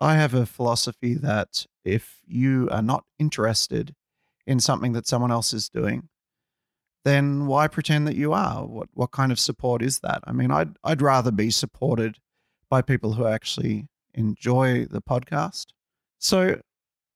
I 0.00 0.16
have 0.16 0.34
a 0.34 0.46
philosophy 0.46 1.14
that 1.14 1.66
if 1.84 2.20
you 2.26 2.68
are 2.72 2.82
not 2.82 3.04
interested 3.18 3.94
in 4.46 4.58
something 4.60 4.92
that 4.92 5.06
someone 5.06 5.30
else 5.30 5.52
is 5.52 5.68
doing, 5.68 6.08
then 7.04 7.46
why 7.46 7.68
pretend 7.68 8.06
that 8.06 8.16
you 8.16 8.32
are? 8.32 8.66
What 8.66 8.88
what 8.94 9.10
kind 9.10 9.32
of 9.32 9.38
support 9.38 9.82
is 9.82 10.00
that? 10.00 10.20
I 10.24 10.32
mean, 10.32 10.50
I'd 10.50 10.76
I'd 10.84 11.02
rather 11.02 11.30
be 11.30 11.50
supported 11.50 12.18
by 12.68 12.82
people 12.82 13.14
who 13.14 13.26
actually 13.26 13.88
enjoy 14.14 14.86
the 14.86 15.00
podcast. 15.02 15.66
So, 16.18 16.60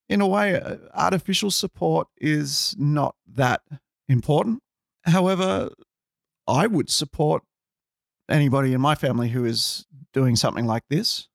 in 0.08 0.20
a 0.20 0.26
way, 0.26 0.60
uh, 0.60 0.76
artificial 0.94 1.50
support 1.50 2.08
is 2.18 2.74
not 2.78 3.14
that 3.34 3.62
important. 4.08 4.62
However, 5.04 5.70
I 6.46 6.66
would 6.66 6.90
support 6.90 7.42
anybody 8.28 8.72
in 8.72 8.80
my 8.80 8.94
family 8.94 9.28
who 9.28 9.44
is 9.44 9.86
doing 10.12 10.36
something 10.36 10.66
like 10.66 10.84
this. 10.88 11.28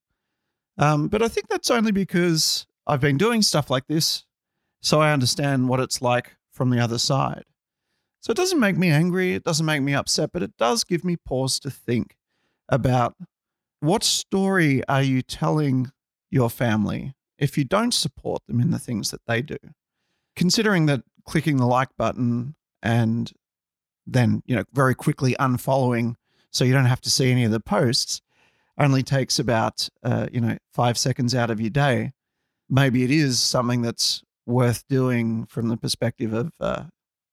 Um, 0.78 1.08
but 1.08 1.22
I 1.22 1.28
think 1.28 1.50
that's 1.50 1.70
only 1.70 1.92
because 1.92 2.66
I've 2.88 3.02
been 3.02 3.18
doing 3.18 3.42
stuff 3.42 3.70
like 3.70 3.88
this, 3.88 4.26
so 4.82 5.02
I 5.02 5.12
understand 5.12 5.68
what 5.68 5.80
it's 5.80 6.02
like 6.02 6.36
from 6.52 6.70
the 6.70 6.80
other 6.80 6.98
side. 6.98 7.44
So 8.22 8.32
it 8.32 8.38
doesn't 8.38 8.60
make 8.60 8.78
me 8.78 8.90
angry, 8.90 9.34
it 9.34 9.44
doesn't 9.44 9.66
make 9.66 9.82
me 9.82 9.94
upset, 9.94 10.32
but 10.34 10.44
it 10.44 10.58
does 10.58 10.84
give 10.84 11.04
me 11.04 11.16
pause 11.16 11.60
to 11.62 11.70
think 11.70 12.16
about 12.68 13.16
what 13.80 14.04
story 14.04 14.84
are 14.88 15.04
you 15.04 15.22
telling 15.22 15.92
your 16.30 16.50
family 16.50 17.14
if 17.38 17.58
you 17.58 17.64
don't 17.64 17.94
support 17.94 18.42
them 18.48 18.60
in 18.60 18.72
the 18.72 18.80
things 18.80 19.12
that 19.12 19.22
they 19.26 19.42
do? 19.42 19.58
Considering 20.36 20.86
that 20.88 21.02
clicking 21.26 21.58
the 21.58 21.66
like 21.66 21.90
button 21.98 22.56
and 22.82 23.32
then, 24.14 24.44
you 24.46 24.56
know, 24.56 24.64
very 24.74 24.96
quickly 24.96 25.36
unfollowing 25.40 26.16
so 26.52 26.64
you 26.64 26.74
don't 26.74 26.86
have 26.86 27.02
to 27.02 27.10
see 27.10 27.32
any 27.32 27.44
of 27.44 27.52
the 27.52 27.60
posts 27.60 28.22
only 28.78 29.04
takes 29.04 29.40
about, 29.40 29.90
uh, 30.04 30.28
you 30.32 30.40
know, 30.40 30.58
five 30.72 30.98
seconds 30.98 31.36
out 31.36 31.52
of 31.52 31.60
your 31.60 31.70
day. 31.70 32.14
Maybe 32.70 33.04
it 33.04 33.12
is 33.12 33.40
something 33.40 33.82
that's 33.82 34.24
worth 34.46 34.88
doing 34.88 35.46
from 35.46 35.68
the 35.68 35.78
perspective 35.78 36.34
of 36.34 36.52
uh, 36.60 36.84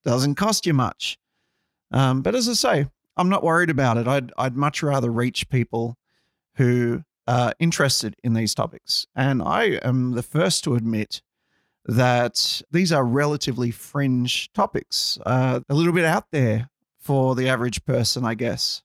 doesn't 0.05 0.35
cost 0.35 0.67
you 0.67 0.75
much. 0.75 1.19
Um, 1.93 2.23
but 2.23 2.35
as 2.35 2.49
I 2.49 2.55
say, 2.55 2.87
I'm 3.17 3.29
not 3.29 3.45
worried 3.45 3.71
about 3.71 3.97
it. 3.97 4.09
I'd, 4.09 4.33
I'd 4.37 4.57
much 4.57 4.83
rather 4.83 5.11
reach 5.11 5.49
people 5.49 5.97
who 6.57 7.05
are 7.27 7.55
interested 7.59 8.17
in 8.23 8.35
these 8.35 8.55
topics. 8.55 9.07
And 9.15 9.43
I 9.43 9.81
am 9.83 10.13
the 10.13 10.23
first 10.23 10.65
to 10.65 10.75
admit 10.75 11.23
that 11.87 12.63
these 12.71 12.93
are 12.93 13.05
relatively 13.05 13.71
fringe 13.71 14.53
topics, 14.53 15.19
uh, 15.25 15.61
a 15.69 15.75
little 15.75 15.93
bit 15.93 16.05
out 16.05 16.27
there 16.33 16.69
for 16.99 17.35
the 17.35 17.49
average 17.49 17.85
person, 17.85 18.25
I 18.25 18.35
guess. 18.35 18.83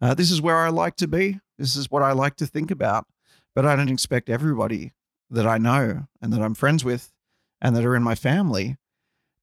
Uh, 0.00 0.14
this 0.14 0.30
is 0.30 0.42
where 0.42 0.58
I 0.58 0.68
like 0.68 0.96
to 0.96 1.08
be. 1.08 1.40
This 1.58 1.76
is 1.76 1.90
what 1.90 2.02
I 2.02 2.12
like 2.12 2.36
to 2.36 2.46
think 2.46 2.70
about. 2.70 3.06
But 3.54 3.64
I 3.64 3.76
don't 3.76 3.88
expect 3.88 4.28
everybody 4.28 4.92
that 5.30 5.46
I 5.46 5.58
know 5.58 6.08
and 6.20 6.32
that 6.32 6.42
I'm 6.42 6.54
friends 6.54 6.84
with 6.84 7.12
and 7.60 7.76
that 7.76 7.84
are 7.84 7.94
in 7.94 8.02
my 8.02 8.16
family 8.16 8.76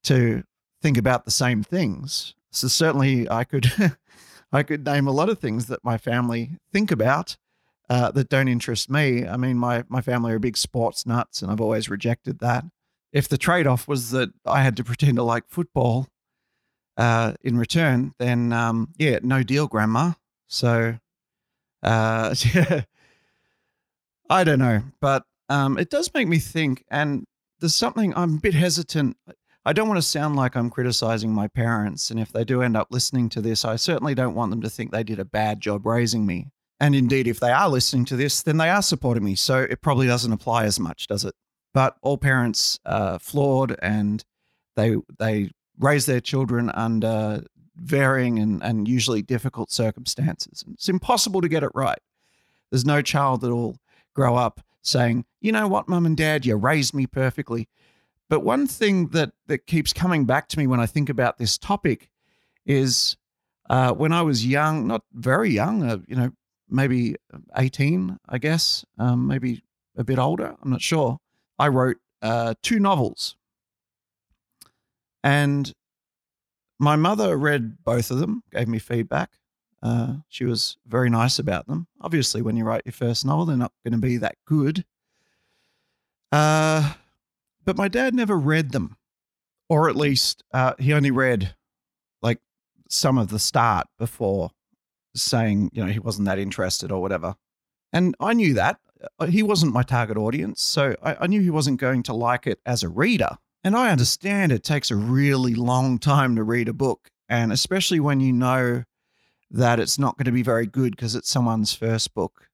to 0.04 0.44
think 0.82 0.98
about 0.98 1.24
the 1.24 1.32
same 1.32 1.64
things. 1.64 2.36
So 2.52 2.68
certainly 2.68 3.30
I 3.30 3.46
could 3.46 3.72
I 4.52 4.64
could 4.64 4.86
name 4.86 5.08
a 5.08 5.12
lot 5.12 5.30
of 5.30 5.40
things 5.40 5.68
that 5.68 5.84
my 5.84 5.98
family 5.98 6.58
think 6.74 6.92
about 6.92 7.38
uh, 7.90 8.12
that 8.12 8.28
don't 8.28 8.50
interest 8.50 8.90
me. 8.90 9.26
I 9.26 9.38
mean, 9.38 9.58
my 9.58 9.86
my 9.88 10.02
family 10.02 10.34
are 10.34 10.40
big 10.40 10.58
sports 10.58 11.06
nuts, 11.06 11.42
and 11.42 11.50
I've 11.50 11.62
always 11.62 11.90
rejected 11.90 12.40
that. 12.40 12.66
If 13.14 13.28
the 13.28 13.38
trade 13.38 13.68
off 13.68 13.88
was 13.88 14.12
that 14.12 14.30
I 14.46 14.64
had 14.64 14.78
to 14.78 14.84
pretend 14.84 15.18
to 15.18 15.24
like 15.24 15.44
football 15.50 16.08
uh, 16.98 17.34
in 17.42 17.58
return, 17.58 18.14
then 18.20 18.54
um, 18.54 18.94
yeah, 18.98 19.20
no 19.22 19.44
deal, 19.44 19.68
Grandma. 19.68 20.14
So 20.48 20.98
uh, 21.84 22.36
yeah, 22.54 22.84
I 24.30 24.44
don't 24.44 24.60
know, 24.60 24.84
but 25.00 25.24
um, 25.50 25.78
it 25.78 25.90
does 25.90 26.10
make 26.14 26.28
me 26.28 26.40
think, 26.40 26.86
and 26.90 27.26
there's 27.60 27.76
something 27.76 28.14
I'm 28.16 28.36
a 28.36 28.40
bit 28.40 28.54
hesitant. 28.54 29.18
I 29.66 29.74
don't 29.74 29.88
want 29.88 30.00
to 30.00 30.08
sound 30.08 30.36
like 30.36 30.56
I'm 30.56 30.70
criticizing 30.70 31.34
my 31.34 31.48
parents. 31.48 32.10
And 32.10 32.20
if 32.20 32.32
they 32.32 32.44
do 32.44 32.62
end 32.62 32.76
up 32.76 32.88
listening 32.90 33.30
to 33.30 33.42
this, 33.42 33.64
I 33.64 33.76
certainly 33.76 34.16
don't 34.16 34.34
want 34.34 34.50
them 34.50 34.62
to 34.62 34.70
think 34.70 34.92
they 34.92 35.04
did 35.04 35.20
a 35.20 35.26
bad 35.26 35.60
job 35.60 35.86
raising 35.86 36.26
me. 36.26 36.48
And 36.80 36.96
indeed, 36.96 37.28
if 37.28 37.40
they 37.40 37.52
are 37.52 37.70
listening 37.70 38.06
to 38.06 38.16
this, 38.16 38.42
then 38.42 38.58
they 38.58 38.70
are 38.70 38.82
supporting 38.82 39.24
me. 39.24 39.36
So 39.36 39.60
it 39.60 39.82
probably 39.82 40.08
doesn't 40.08 40.32
apply 40.32 40.64
as 40.64 40.80
much, 40.80 41.06
does 41.06 41.24
it? 41.24 41.36
But 41.74 41.98
all 42.02 42.18
parents 42.18 42.80
are 42.86 43.20
flawed 43.20 43.78
and 43.82 44.24
they, 44.76 44.98
they 45.20 45.52
raise 45.80 46.06
their 46.06 46.22
children 46.22 46.70
under 46.74 47.44
varying 47.76 48.40
and, 48.40 48.62
and 48.64 48.88
usually 48.88 49.22
difficult 49.22 49.72
circumstances. 49.72 50.64
And 50.66 50.76
It's 50.76 50.90
impossible 50.90 51.42
to 51.42 51.50
get 51.50 51.64
it 51.64 51.72
right. 51.74 52.00
There's 52.70 52.86
no 52.86 53.02
child 53.02 53.42
that 53.42 53.54
will 53.54 53.78
grow 54.14 54.36
up 54.36 54.62
saying, 54.82 55.26
you 55.40 55.52
know 55.52 55.68
what, 55.68 55.88
mum 55.88 56.06
and 56.06 56.18
dad, 56.18 56.46
you 56.46 56.56
raised 56.56 56.94
me 56.94 57.08
perfectly. 57.08 57.68
But 58.30 58.44
one 58.44 58.66
thing 58.66 59.08
that 59.10 59.32
that 59.48 59.68
keeps 59.68 59.92
coming 59.92 60.26
back 60.26 60.48
to 60.50 60.58
me 60.58 60.66
when 60.66 60.80
I 60.80 60.86
think 60.86 61.10
about 61.10 61.38
this 61.38 61.58
topic 61.58 62.10
is 62.66 63.18
uh, 63.70 63.94
when 63.94 64.14
I 64.14 64.22
was 64.22 64.46
young, 64.46 64.88
not 64.88 65.04
very 65.14 65.50
young, 65.50 65.84
uh, 65.84 65.98
you 66.08 66.16
know, 66.16 66.32
maybe 66.70 67.16
18, 67.58 68.18
I 68.28 68.38
guess, 68.38 68.86
um, 68.98 69.28
maybe 69.28 69.64
a 69.98 70.04
bit 70.04 70.18
older, 70.18 70.56
I'm 70.62 70.70
not 70.70 70.82
sure. 70.82 71.20
I 71.62 71.68
wrote 71.68 71.98
uh, 72.24 72.56
two 72.64 72.80
novels. 72.80 73.36
And 75.24 75.72
my 76.80 76.96
mother 76.96 77.38
read 77.38 77.84
both 77.84 78.10
of 78.10 78.18
them, 78.18 78.42
gave 78.52 78.68
me 78.68 78.80
feedback. 78.80 79.30
Uh, 79.84 80.16
she 80.28 80.44
was 80.44 80.78
very 80.88 81.08
nice 81.08 81.38
about 81.38 81.68
them. 81.68 81.86
Obviously, 82.02 82.42
when 82.42 82.58
you 82.58 82.64
write 82.64 82.82
your 82.86 82.94
first 82.94 83.24
novel, 83.24 83.46
they're 83.46 83.58
not 83.58 83.74
going 83.86 83.92
to 83.92 84.00
be 84.00 84.18
that 84.18 84.38
good. 84.48 84.86
Uh, 86.32 86.94
but 87.64 87.78
my 87.78 87.88
dad 87.88 88.16
never 88.16 88.40
read 88.40 88.72
them, 88.72 88.98
or 89.70 89.88
at 89.88 89.96
least 89.96 90.44
uh, 90.52 90.74
he 90.80 90.94
only 90.94 91.12
read 91.12 91.54
like 92.24 92.40
some 92.90 93.20
of 93.20 93.28
the 93.28 93.38
start 93.38 93.86
before 94.00 94.50
saying, 95.14 95.70
you 95.74 95.86
know, 95.86 95.92
he 95.92 96.00
wasn't 96.00 96.26
that 96.26 96.40
interested 96.40 96.92
or 96.92 97.04
whatever. 97.04 97.36
And 97.94 98.16
I 98.20 98.34
knew 98.34 98.56
that. 98.56 98.80
Uh, 99.20 99.26
he 99.26 99.44
wasn't 99.44 99.74
my 99.74 99.84
target 99.84 100.18
audience. 100.18 100.62
So 100.62 100.96
I, 101.02 101.16
I 101.22 101.28
knew 101.28 101.42
he 101.42 101.50
wasn't 101.50 101.80
going 101.80 102.04
to 102.04 102.14
like 102.14 102.48
it 102.48 102.60
as 102.66 102.84
a 102.84 102.90
reader. 102.90 103.38
And 103.64 103.76
I 103.76 103.92
understand 103.92 104.52
it 104.52 104.64
takes 104.64 104.90
a 104.90 104.96
really 104.96 105.54
long 105.54 106.00
time 106.00 106.36
to 106.36 106.44
read 106.44 106.68
a 106.68 106.74
book. 106.74 107.10
And 107.30 107.52
especially 107.52 108.00
when 108.00 108.20
you 108.20 108.34
know 108.34 108.84
that 109.50 109.80
it's 109.80 110.00
not 110.00 110.18
going 110.18 110.26
to 110.26 110.32
be 110.32 110.44
very 110.44 110.66
good 110.66 110.96
because 110.96 111.16
it's 111.16 111.30
someone's 111.30 111.74
first 111.74 112.14
book 112.14 112.48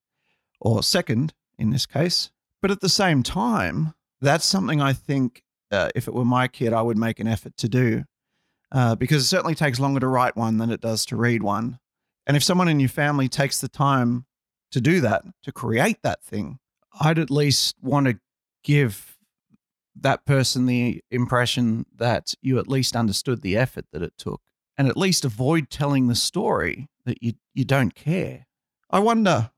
or 0.59 0.83
second 0.83 1.33
in 1.57 1.69
this 1.69 1.85
case. 1.85 2.31
But 2.61 2.71
at 2.71 2.81
the 2.81 2.89
same 2.89 3.23
time, 3.23 3.93
that's 4.19 4.45
something 4.45 4.81
I 4.81 4.93
think 4.93 5.43
uh, 5.71 5.89
if 5.95 6.07
it 6.07 6.13
were 6.13 6.25
my 6.25 6.47
kid, 6.47 6.73
I 6.73 6.81
would 6.81 6.97
make 6.97 7.19
an 7.19 7.27
effort 7.27 7.55
to 7.57 7.69
do 7.69 8.03
uh, 8.71 8.95
because 8.95 9.23
it 9.23 9.27
certainly 9.27 9.55
takes 9.55 9.79
longer 9.79 9.99
to 9.99 10.07
write 10.07 10.35
one 10.35 10.57
than 10.57 10.71
it 10.71 10.81
does 10.81 11.05
to 11.07 11.15
read 11.15 11.43
one. 11.43 11.79
And 12.25 12.35
if 12.35 12.43
someone 12.43 12.67
in 12.67 12.79
your 12.79 12.89
family 12.89 13.29
takes 13.29 13.61
the 13.61 13.69
time 13.69 14.25
to 14.71 14.81
do 14.81 15.01
that, 15.01 15.23
to 15.43 15.51
create 15.51 16.01
that 16.03 16.23
thing, 16.23 16.59
I'd 16.99 17.19
at 17.19 17.31
least 17.31 17.75
want 17.81 18.07
to 18.07 18.19
give 18.63 19.17
that 19.95 20.25
person 20.25 20.65
the 20.65 21.03
impression 21.09 21.85
that 21.95 22.33
you 22.41 22.59
at 22.59 22.67
least 22.67 22.95
understood 22.95 23.41
the 23.41 23.57
effort 23.57 23.85
that 23.91 24.01
it 24.01 24.13
took 24.17 24.41
and 24.77 24.87
at 24.87 24.97
least 24.97 25.25
avoid 25.25 25.69
telling 25.69 26.07
the 26.07 26.15
story 26.15 26.87
that 27.05 27.21
you, 27.23 27.33
you 27.53 27.65
don't 27.65 27.95
care. 27.95 28.45
I 28.89 28.99
wonder, 28.99 29.51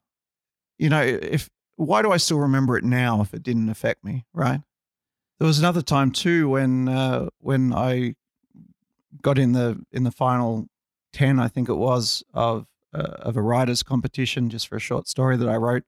you 0.78 0.90
know, 0.90 1.02
if 1.02 1.50
why 1.76 2.02
do 2.02 2.12
I 2.12 2.18
still 2.18 2.40
remember 2.40 2.78
it 2.78 2.84
now 2.84 3.22
if 3.22 3.34
it 3.34 3.44
didn't 3.44 3.70
affect 3.70 4.04
me, 4.04 4.26
right? 4.34 4.62
There 5.40 5.48
was 5.48 5.60
another 5.60 5.82
time 5.82 6.12
too 6.12 6.50
when 6.50 6.90
uh, 6.90 7.30
when 7.40 7.74
I 7.74 8.16
got 9.22 9.38
in 9.38 9.54
the 9.54 9.82
in 9.92 10.04
the 10.04 10.12
final 10.12 10.68
ten, 11.14 11.40
I 11.40 11.48
think 11.48 11.70
it 11.70 11.76
was 11.76 12.24
of 12.34 12.66
of 12.98 13.38
a 13.38 13.42
writers 13.42 13.84
competition 13.84 14.50
just 14.50 14.68
for 14.68 14.76
a 14.76 14.80
short 14.80 15.08
story 15.08 15.38
that 15.38 15.50
I 15.50 15.56
wrote, 15.56 15.84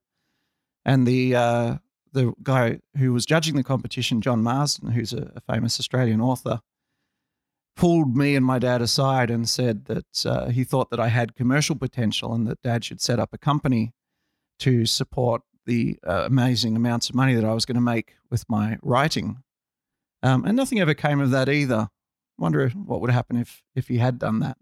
and 0.86 1.08
the 1.08 1.36
uh, 1.36 1.76
the 2.14 2.34
guy 2.44 2.80
who 2.98 3.14
was 3.14 3.26
judging 3.26 3.56
the 3.56 3.64
competition, 3.64 4.22
John 4.22 4.44
Marsden, 4.44 4.92
who's 4.92 5.14
a, 5.14 5.32
a 5.36 5.54
famous 5.54 5.80
Australian 5.80 6.22
author, 6.22 6.62
pulled 7.76 8.16
me 8.16 8.36
and 8.36 8.46
my 8.46 8.60
dad 8.60 8.82
aside 8.82 9.30
and 9.30 9.48
said 9.48 9.86
that 9.86 10.26
uh, 10.26 10.50
he 10.50 10.64
thought 10.64 10.90
that 10.90 11.00
I 11.00 11.08
had 11.08 11.36
commercial 11.36 11.76
potential 11.76 12.34
and 12.34 12.46
that 12.48 12.62
dad 12.62 12.84
should 12.84 13.02
set 13.02 13.20
up 13.20 13.30
a 13.34 13.38
company 13.38 13.94
to 14.60 14.86
support 14.86 15.42
the 15.66 15.98
uh, 16.08 16.24
amazing 16.26 16.76
amounts 16.76 17.10
of 17.10 17.16
money 17.16 17.34
that 17.34 17.46
I 17.46 17.54
was 17.54 17.66
going 17.66 17.76
to 17.76 17.82
make 17.82 18.16
with 18.30 18.46
my 18.50 18.78
writing. 18.82 19.44
Um, 20.24 20.46
and 20.46 20.56
nothing 20.56 20.80
ever 20.80 20.94
came 20.94 21.20
of 21.20 21.32
that 21.32 21.50
either. 21.50 21.90
Wonder 22.38 22.70
what 22.70 23.02
would 23.02 23.12
happen 23.12 23.38
if 23.38 23.64
if 23.76 23.88
he 23.88 23.98
had 23.98 24.20
done 24.20 24.40
that. 24.40 24.58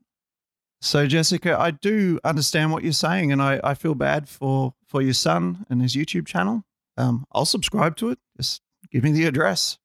So 0.82 1.08
Jessica, 1.08 1.60
I 1.60 1.72
do 1.72 2.20
understand 2.24 2.72
what 2.72 2.84
you're 2.84 2.94
saying, 2.94 3.32
and 3.32 3.42
I, 3.42 3.60
I 3.64 3.74
feel 3.74 3.96
bad 3.96 4.30
for 4.30 4.74
for 4.86 5.02
your 5.02 5.14
son 5.14 5.66
and 5.70 5.82
his 5.82 5.96
YouTube 5.96 6.26
channel. 6.26 6.64
Um, 6.98 7.26
I'll 7.34 7.46
subscribe 7.46 7.96
to 7.98 8.10
it. 8.10 8.20
Just 8.38 8.62
give 8.92 9.04
me 9.04 9.12
the 9.12 9.26
address. 9.26 9.78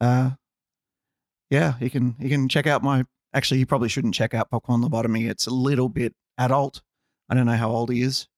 Uh, 0.00 0.30
yeah, 1.50 1.74
he 1.78 1.88
can 1.88 2.16
he 2.20 2.28
can 2.28 2.48
check 2.48 2.66
out 2.66 2.82
my. 2.82 3.04
Actually, 3.32 3.58
he 3.58 3.64
probably 3.64 3.88
shouldn't 3.88 4.14
check 4.14 4.34
out 4.34 4.50
Popcorn 4.50 4.82
Lobotomy. 4.82 5.28
It's 5.28 5.46
a 5.46 5.54
little 5.54 5.88
bit 5.88 6.14
adult. 6.38 6.82
I 7.28 7.34
don't 7.34 7.46
know 7.46 7.56
how 7.56 7.70
old 7.70 7.90
he 7.90 8.02
is, 8.02 8.28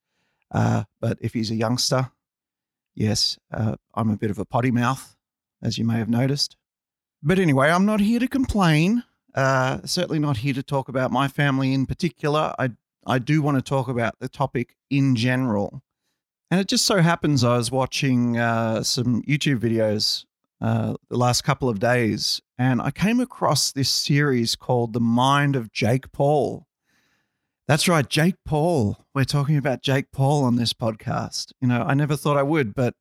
uh, 0.53 0.85
but 1.01 1.18
if 1.20 1.35
he's 1.35 1.51
a 1.51 1.55
youngster, 1.55 2.11
yes, 2.94 3.38
uh, 3.53 3.77
I'm 3.94 4.11
a 4.11 4.16
bit 4.16 4.31
of 4.31 4.38
a 4.38 4.44
potty 4.44 4.70
mouth, 4.70 5.16
as 5.62 5.79
you 5.79 5.85
may 5.85 5.98
have 5.98 6.09
noticed. 6.09 6.57
But 7.22 7.38
anyway, 7.38 7.70
I'm 7.70 7.87
not 7.87 8.01
here 8.01 8.20
to 8.20 8.29
complain. 8.29 9.05
Uh, 9.35 9.79
certainly 9.85 10.19
not 10.19 10.38
here 10.38 10.55
to 10.55 10.62
talk 10.62 10.88
about 10.88 11.11
my 11.11 11.29
family 11.29 11.73
in 11.73 11.87
particular. 11.87 12.55
I 12.59 12.71
I 13.07 13.19
do 13.19 13.41
want 13.41 13.57
to 13.57 13.62
talk 13.62 13.88
about 13.88 14.19
the 14.19 14.29
topic 14.29 14.77
in 14.91 15.17
general. 15.17 15.83
And 16.51 16.61
it 16.61 16.69
just 16.69 16.87
so 16.87 17.01
happens 17.01 17.45
I 17.45 17.57
was 17.57 17.71
watching 17.71 18.37
uh, 18.37 18.83
some 18.83 19.23
YouTube 19.23 19.61
videos 19.61 20.25
uh, 20.61 20.95
the 21.09 21.17
last 21.17 21.43
couple 21.43 21.69
of 21.69 21.79
days, 21.79 22.41
and 22.59 22.83
I 22.83 22.91
came 22.91 23.21
across 23.21 23.71
this 23.71 23.88
series 23.88 24.57
called 24.57 24.93
The 24.93 25.01
Mind 25.01 25.57
of 25.57 25.73
Jake 25.73 26.11
Paul. 26.11 26.67
That's 27.69 27.87
right, 27.87 28.09
Jake 28.09 28.37
Paul. 28.45 28.97
We're 29.14 29.25
talking 29.25 29.57
about 29.57 29.83
Jake 29.83 30.11
Paul 30.11 30.45
on 30.45 30.57
this 30.57 30.73
podcast. 30.73 31.53
You 31.61 31.69
know, 31.69 31.83
I 31.83 31.95
never 31.95 32.17
thought 32.17 32.37
I 32.37 32.43
would, 32.43 32.75
but 32.75 32.95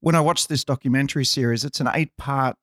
when 0.00 0.14
I 0.14 0.20
watched 0.20 0.48
this 0.48 0.64
documentary 0.64 1.24
series, 1.24 1.64
it's 1.64 1.80
an 1.80 1.88
eight 1.94 2.16
part 2.18 2.56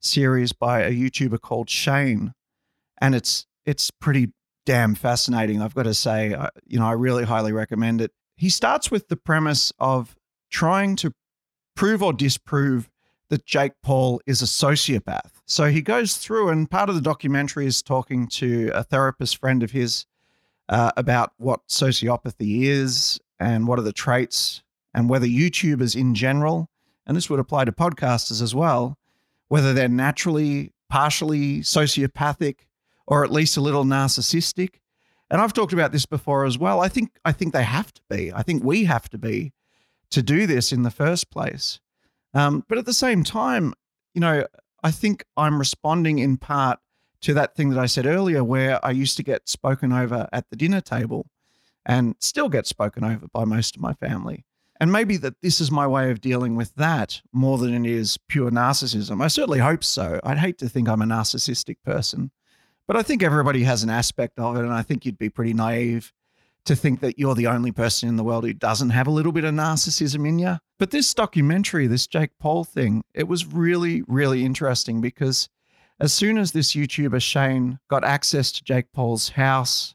series 0.00 0.52
by 0.52 0.82
a 0.82 0.92
YouTuber 0.92 1.40
called 1.40 1.70
Shane, 1.70 2.34
and 3.02 3.16
it's 3.16 3.46
it's 3.66 3.90
pretty 3.90 4.32
damn 4.64 4.94
fascinating. 4.94 5.60
I've 5.60 5.74
got 5.74 5.82
to 5.82 5.92
say, 5.92 6.36
you 6.66 6.78
know, 6.78 6.86
I 6.86 6.92
really 6.92 7.24
highly 7.24 7.52
recommend 7.52 8.00
it. 8.00 8.12
He 8.36 8.48
starts 8.48 8.90
with 8.90 9.08
the 9.08 9.16
premise 9.16 9.72
of 9.78 10.16
trying 10.50 10.96
to 10.96 11.12
prove 11.74 12.02
or 12.02 12.12
disprove 12.12 12.88
that 13.28 13.44
Jake 13.44 13.72
Paul 13.82 14.20
is 14.26 14.40
a 14.40 14.44
sociopath. 14.44 15.30
So 15.46 15.66
he 15.66 15.82
goes 15.82 16.16
through, 16.16 16.50
and 16.50 16.70
part 16.70 16.88
of 16.88 16.94
the 16.94 17.00
documentary 17.00 17.66
is 17.66 17.82
talking 17.82 18.28
to 18.28 18.70
a 18.72 18.84
therapist 18.84 19.38
friend 19.38 19.62
of 19.62 19.72
his 19.72 20.06
uh, 20.68 20.92
about 20.96 21.32
what 21.38 21.66
sociopathy 21.68 22.62
is 22.62 23.18
and 23.40 23.66
what 23.66 23.78
are 23.78 23.82
the 23.82 23.92
traits, 23.92 24.62
and 24.94 25.08
whether 25.08 25.26
YouTubers 25.26 25.96
in 25.96 26.14
general, 26.14 26.68
and 27.06 27.16
this 27.16 27.28
would 27.28 27.40
apply 27.40 27.64
to 27.64 27.72
podcasters 27.72 28.40
as 28.40 28.54
well, 28.54 28.96
whether 29.48 29.72
they're 29.72 29.88
naturally, 29.88 30.72
partially 30.88 31.60
sociopathic, 31.60 32.58
or 33.12 33.22
at 33.24 33.30
least 33.30 33.58
a 33.58 33.60
little 33.60 33.84
narcissistic. 33.84 34.76
And 35.28 35.38
I've 35.38 35.52
talked 35.52 35.74
about 35.74 35.92
this 35.92 36.06
before 36.06 36.46
as 36.46 36.56
well. 36.56 36.80
I 36.80 36.88
think 36.88 37.10
I 37.26 37.32
think 37.32 37.52
they 37.52 37.62
have 37.62 37.92
to 37.92 38.00
be. 38.08 38.32
I 38.32 38.42
think 38.42 38.64
we 38.64 38.84
have 38.84 39.10
to 39.10 39.18
be 39.18 39.52
to 40.12 40.22
do 40.22 40.46
this 40.46 40.72
in 40.72 40.82
the 40.82 40.90
first 40.90 41.30
place. 41.30 41.78
Um, 42.32 42.64
but 42.70 42.78
at 42.78 42.86
the 42.86 42.94
same 42.94 43.22
time, 43.22 43.74
you 44.14 44.22
know, 44.22 44.46
I 44.82 44.90
think 44.90 45.24
I'm 45.36 45.58
responding 45.58 46.20
in 46.20 46.38
part 46.38 46.78
to 47.20 47.34
that 47.34 47.54
thing 47.54 47.68
that 47.68 47.78
I 47.78 47.84
said 47.84 48.06
earlier, 48.06 48.42
where 48.42 48.82
I 48.82 48.92
used 48.92 49.18
to 49.18 49.22
get 49.22 49.46
spoken 49.46 49.92
over 49.92 50.26
at 50.32 50.48
the 50.48 50.56
dinner 50.56 50.80
table 50.80 51.26
and 51.84 52.14
still 52.18 52.48
get 52.48 52.66
spoken 52.66 53.04
over 53.04 53.26
by 53.30 53.44
most 53.44 53.76
of 53.76 53.82
my 53.82 53.92
family. 53.92 54.46
And 54.80 54.90
maybe 54.90 55.18
that 55.18 55.42
this 55.42 55.60
is 55.60 55.70
my 55.70 55.86
way 55.86 56.10
of 56.10 56.22
dealing 56.22 56.56
with 56.56 56.74
that 56.76 57.20
more 57.30 57.58
than 57.58 57.84
it 57.84 57.90
is 57.90 58.16
pure 58.26 58.50
narcissism. 58.50 59.22
I 59.22 59.28
certainly 59.28 59.58
hope 59.58 59.84
so. 59.84 60.18
I'd 60.24 60.38
hate 60.38 60.56
to 60.58 60.68
think 60.70 60.88
I'm 60.88 61.02
a 61.02 61.04
narcissistic 61.04 61.76
person, 61.84 62.30
but 62.86 62.96
I 62.96 63.02
think 63.02 63.22
everybody 63.22 63.64
has 63.64 63.82
an 63.82 63.90
aspect 63.90 64.38
of 64.38 64.56
it. 64.56 64.60
And 64.60 64.72
I 64.72 64.82
think 64.82 65.04
you'd 65.04 65.18
be 65.18 65.30
pretty 65.30 65.54
naive 65.54 66.12
to 66.64 66.76
think 66.76 67.00
that 67.00 67.18
you're 67.18 67.34
the 67.34 67.46
only 67.48 67.72
person 67.72 68.08
in 68.08 68.16
the 68.16 68.24
world 68.24 68.44
who 68.44 68.52
doesn't 68.52 68.90
have 68.90 69.06
a 69.06 69.10
little 69.10 69.32
bit 69.32 69.44
of 69.44 69.54
narcissism 69.54 70.26
in 70.28 70.38
you. 70.38 70.58
But 70.78 70.90
this 70.90 71.12
documentary, 71.12 71.86
this 71.86 72.06
Jake 72.06 72.30
Paul 72.38 72.64
thing, 72.64 73.02
it 73.14 73.28
was 73.28 73.46
really, 73.46 74.02
really 74.06 74.44
interesting 74.44 75.00
because 75.00 75.48
as 75.98 76.12
soon 76.12 76.38
as 76.38 76.52
this 76.52 76.74
YouTuber 76.74 77.22
Shane 77.22 77.78
got 77.88 78.04
access 78.04 78.52
to 78.52 78.64
Jake 78.64 78.92
Paul's 78.92 79.30
house 79.30 79.94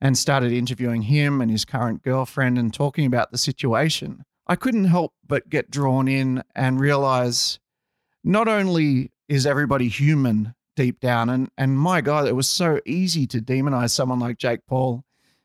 and 0.00 0.16
started 0.16 0.52
interviewing 0.52 1.02
him 1.02 1.40
and 1.40 1.50
his 1.50 1.64
current 1.64 2.02
girlfriend 2.02 2.58
and 2.58 2.72
talking 2.72 3.06
about 3.06 3.30
the 3.30 3.38
situation, 3.38 4.24
I 4.46 4.56
couldn't 4.56 4.84
help 4.84 5.12
but 5.26 5.48
get 5.48 5.70
drawn 5.70 6.08
in 6.08 6.42
and 6.54 6.80
realize 6.80 7.58
not 8.24 8.48
only 8.48 9.12
is 9.28 9.46
everybody 9.46 9.88
human 9.88 10.54
deep 10.78 11.00
down, 11.00 11.28
and, 11.28 11.50
and 11.58 11.76
my 11.76 12.00
God, 12.00 12.28
it 12.28 12.36
was 12.36 12.48
so 12.48 12.80
easy 12.86 13.26
to 13.26 13.40
demonize 13.40 13.90
someone 13.90 14.20
like 14.20 14.38
Jake 14.38 14.60
Paul 14.68 15.02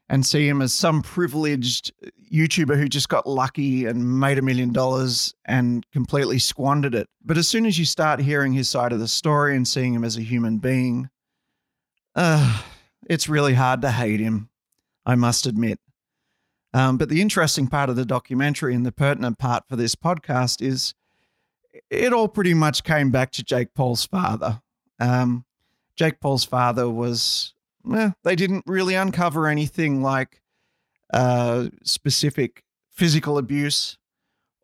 and 0.08 0.24
see 0.24 0.48
him 0.48 0.62
as 0.62 0.72
some 0.72 1.02
privileged 1.02 1.92
YouTuber 2.32 2.78
who 2.78 2.88
just 2.88 3.10
got 3.10 3.26
lucky 3.26 3.86
and 3.86 4.20
made 4.20 4.38
a 4.38 4.44
million 4.44 4.72
dollars 4.72 5.34
and 5.46 5.90
completely 5.92 6.38
squandered 6.38 6.94
it. 6.94 7.10
But 7.26 7.40
as 7.40 7.48
soon 7.48 7.66
as 7.66 7.80
you 7.80 7.86
start 7.86 8.20
hearing 8.20 8.54
his 8.54 8.70
side 8.70 8.94
of 8.94 9.00
the 9.00 9.08
story 9.08 9.56
and 9.56 9.68
seeing 9.68 9.96
him 9.96 10.04
as 10.04 10.18
a 10.18 10.22
human 10.22 10.60
being, 10.60 11.10
uh, 12.14 12.62
it's 13.10 13.28
really 13.28 13.56
hard 13.56 13.82
to 13.82 13.90
hate 13.90 14.20
him, 14.20 14.50
I 15.04 15.16
must 15.16 15.48
admit. 15.48 15.80
Um, 16.76 16.98
but 16.98 17.10
the 17.10 17.24
interesting 17.24 17.66
part 17.66 17.90
of 17.90 17.96
the 17.96 18.06
documentary 18.06 18.76
and 18.76 18.86
the 18.86 18.92
pertinent 18.92 19.40
part 19.40 19.64
for 19.68 19.78
this 19.78 19.96
podcast 19.96 20.62
is 20.62 20.94
it 21.90 22.14
all 22.14 22.28
pretty 22.28 22.54
much 22.54 22.84
came 22.84 23.10
back 23.10 23.32
to 23.32 23.44
Jake 23.44 23.74
Paul's 23.74 24.06
father. 24.06 24.62
Um, 25.00 25.46
Jake 25.96 26.20
Paul's 26.20 26.46
father 26.46 26.90
was, 26.90 27.54
eh, 27.94 28.12
they 28.24 28.36
didn't 28.36 28.64
really 28.66 28.96
uncover 28.96 29.48
anything 29.48 30.02
like 30.02 30.42
uh, 31.14 31.68
specific 31.84 32.64
physical 32.90 33.38
abuse 33.38 33.98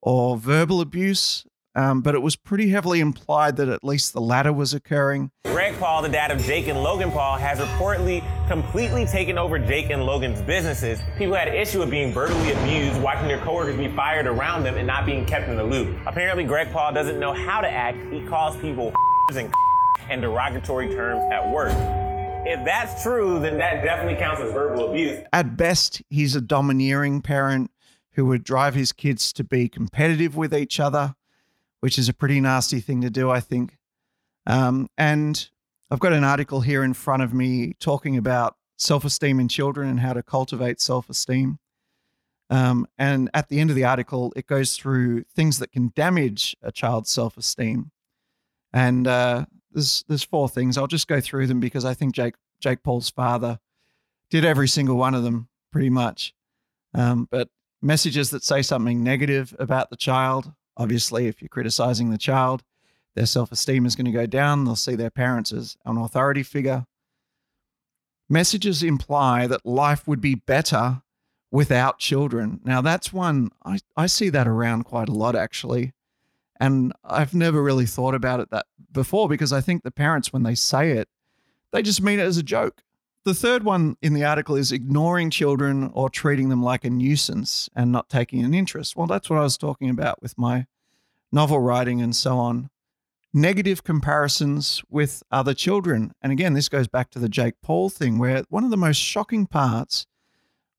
or 0.02 0.38
verbal 0.38 0.82
abuse 0.82 1.46
um, 1.76 2.02
but 2.02 2.16
it 2.16 2.22
was 2.22 2.36
pretty 2.36 2.70
heavily 2.70 3.00
implied 3.00 3.56
that 3.58 3.70
at 3.70 3.84
least 3.84 4.14
the 4.14 4.22
latter 4.22 4.52
was 4.52 4.74
occurring. 4.74 5.32
Greg 5.46 5.78
Paul, 5.78 6.02
the 6.02 6.10
dad 6.10 6.32
of 6.32 6.40
Jake 6.40 6.68
and 6.68 6.82
Logan 6.82 7.12
Paul, 7.12 7.38
has 7.38 7.60
reportedly 7.60 8.24
completely 8.48 9.06
taken 9.06 9.38
over 9.38 9.60
Jake 9.60 9.90
and 9.90 10.04
Logan's 10.04 10.42
businesses. 10.42 11.00
People 11.18 11.36
had 11.36 11.48
issue 11.48 11.80
with 11.80 11.92
being 11.92 12.12
verbally 12.12 12.52
abused, 12.52 13.02
watching 13.02 13.28
their 13.28 13.40
coworkers 13.40 13.78
be 13.78 13.88
fired 13.90 14.26
around 14.26 14.64
them, 14.64 14.76
and 14.76 14.88
not 14.88 15.06
being 15.06 15.26
kept 15.26 15.48
in 15.48 15.56
the 15.56 15.64
loop. 15.64 15.96
Apparently, 16.06 16.44
Greg 16.44 16.72
Paul 16.72 16.92
doesn't 16.92 17.20
know 17.20 17.34
how 17.34 17.62
to 17.62 17.70
act. 17.70 17.98
He 18.12 18.26
calls 18.26 18.58
people 18.58 18.92
and 19.30 19.54
and 20.10 20.22
derogatory 20.22 20.90
terms 20.90 21.24
at 21.32 21.52
work. 21.52 21.74
If 22.46 22.64
that's 22.66 23.04
true, 23.04 23.40
then 23.40 23.58
that 23.58 23.84
definitely 23.84 24.20
counts 24.20 24.42
as 24.42 24.52
verbal 24.52 24.90
abuse. 24.90 25.20
At 25.34 25.58
best, 25.58 26.02
he's 26.10 26.36
a 26.36 26.42
domineering 26.42 27.22
parent 27.22 27.72
who 28.14 28.26
would 28.26 28.44
drive 28.44 28.76
his 28.76 28.92
kids 28.92 29.32
to 29.34 29.44
be 29.44 29.70
competitive 29.70 30.36
with 30.36 30.54
each 30.54 30.80
other 30.80 31.16
which 31.80 31.98
is 31.98 32.10
a 32.10 32.14
pretty 32.14 32.40
nasty 32.40 32.80
thing 32.80 33.02
to 33.02 33.10
do, 33.10 33.30
I 33.30 33.40
think. 33.40 33.78
Um, 34.46 34.90
and 34.98 35.50
I've 35.90 36.00
got 36.00 36.14
an 36.14 36.24
article 36.24 36.62
here 36.62 36.84
in 36.84 36.94
front 36.94 37.24
of 37.24 37.34
me 37.34 37.74
talking 37.80 38.18
about 38.18 38.56
self 38.78 39.06
esteem 39.06 39.40
in 39.40 39.48
children 39.48 39.90
and 39.90 40.00
how 40.00 40.14
to 40.14 40.24
cultivate 40.24 40.82
self 40.82 41.10
esteem. 41.10 41.60
Um, 42.50 42.88
and 42.98 43.30
at 43.34 43.50
the 43.50 43.60
end 43.60 43.70
of 43.70 43.76
the 43.76 43.86
article, 43.86 44.34
it 44.36 44.48
goes 44.48 44.76
through 44.76 45.24
things 45.36 45.60
that 45.60 45.72
can 45.72 45.92
damage 45.96 46.58
a 46.62 46.72
child's 46.72 47.10
self 47.10 47.38
esteem. 47.38 47.92
And 48.74 49.08
uh, 49.08 49.46
there's 49.72 50.04
there's 50.08 50.24
four 50.24 50.50
things. 50.50 50.78
I'll 50.78 50.88
just 50.88 51.08
go 51.08 51.22
through 51.22 51.48
them 51.48 51.60
because 51.60 51.86
I 51.86 51.94
think 51.94 52.14
Jake 52.16 52.36
Jake 52.60 52.84
Paul's 52.84 53.10
father 53.10 53.60
did 54.30 54.46
every 54.46 54.68
single 54.68 54.98
one 54.98 55.16
of 55.16 55.24
them 55.24 55.50
pretty 55.72 55.90
much. 55.90 56.34
Um, 56.94 57.28
but 57.30 57.50
messages 57.82 58.32
that 58.32 58.44
say 58.44 58.62
something 58.62 59.04
negative 59.04 59.56
about 59.60 59.90
the 59.90 59.96
child, 59.96 60.52
Obviously, 60.80 61.28
if 61.28 61.42
you're 61.42 61.50
criticizing 61.50 62.10
the 62.10 62.18
child, 62.18 62.64
their 63.14 63.26
self 63.26 63.52
esteem 63.52 63.86
is 63.86 63.98
going 63.98 64.06
to 64.06 64.12
go 64.12 64.26
down. 64.26 64.64
They'll 64.64 64.78
see 64.78 64.96
their 64.96 65.10
parents 65.10 65.52
as 65.52 65.76
an 65.86 65.98
authority 65.98 66.42
figure. 66.42 66.86
Messages 68.30 68.82
imply 68.82 69.46
that 69.46 69.66
life 69.66 70.08
would 70.08 70.22
be 70.22 70.36
better 70.36 71.02
without 71.52 72.00
children. 72.00 72.62
Now, 72.64 72.80
that's 72.80 73.12
one, 73.12 73.50
I, 73.66 73.80
I 73.98 74.06
see 74.06 74.30
that 74.30 74.48
around 74.48 74.84
quite 74.84 75.10
a 75.10 75.14
lot, 75.14 75.36
actually. 75.36 75.92
And 76.60 76.94
I've 77.04 77.34
never 77.34 77.64
really 77.64 77.86
thought 77.86 78.16
about 78.16 78.40
it 78.40 78.50
that 78.52 78.66
before 78.92 79.30
because 79.30 79.54
I 79.54 79.62
think 79.62 79.84
the 79.84 79.92
parents, 79.92 80.34
when 80.34 80.44
they 80.44 80.56
say 80.56 80.92
it, 80.92 81.08
they 81.72 81.82
just 81.82 82.02
mean 82.02 82.20
it 82.20 82.24
as 82.24 82.38
a 82.38 82.44
joke. 82.44 82.84
The 83.26 83.34
third 83.34 83.64
one 83.64 83.96
in 84.02 84.14
the 84.14 84.24
article 84.24 84.56
is 84.56 84.72
ignoring 84.72 85.30
children 85.30 85.92
or 85.94 86.10
treating 86.10 86.50
them 86.50 86.64
like 86.64 86.84
a 86.84 86.90
nuisance 86.90 87.70
and 87.76 87.92
not 87.92 88.10
taking 88.10 88.44
an 88.44 88.54
interest. 88.54 88.96
Well, 88.96 89.08
that's 89.08 89.30
what 89.30 89.40
I 89.40 89.44
was 89.44 89.58
talking 89.58 89.90
about 89.90 90.22
with 90.22 90.38
my 90.38 90.66
novel 91.32 91.60
writing 91.60 92.02
and 92.02 92.16
so 92.16 92.38
on. 92.38 92.70
Negative 93.34 93.84
comparisons 93.84 94.82
with 94.90 95.22
other 95.32 95.54
children. 95.54 96.14
And 96.22 96.32
again, 96.32 96.54
this 96.54 96.70
goes 96.70 96.88
back 96.88 97.12
to 97.12 97.20
the 97.20 97.30
Jake 97.30 97.56
Paul 97.62 97.90
thing, 97.90 98.18
where 98.18 98.44
one 98.50 98.64
of 98.64 98.72
the 98.72 98.78
most 98.78 98.98
shocking 98.98 99.46
parts 99.46 100.08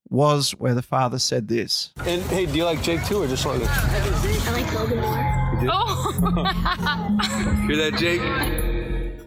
was 0.09 0.51
where 0.53 0.75
the 0.75 0.83
father 0.83 1.21
said 1.21 1.47
this. 1.47 1.93
And 1.99 2.21
hey, 2.23 2.47
do 2.47 2.57
you 2.57 2.65
like 2.65 2.83
Jake 2.83 3.05
too, 3.05 3.23
or 3.23 3.29
just 3.29 3.47
Logan? 3.47 3.69
I 3.71 4.51
like 4.51 4.75
Logan 4.75 5.01
more. 5.01 5.50
Oh! 5.69 6.13
Hear 7.67 7.77
that, 7.77 7.97
Jake? 7.99 8.21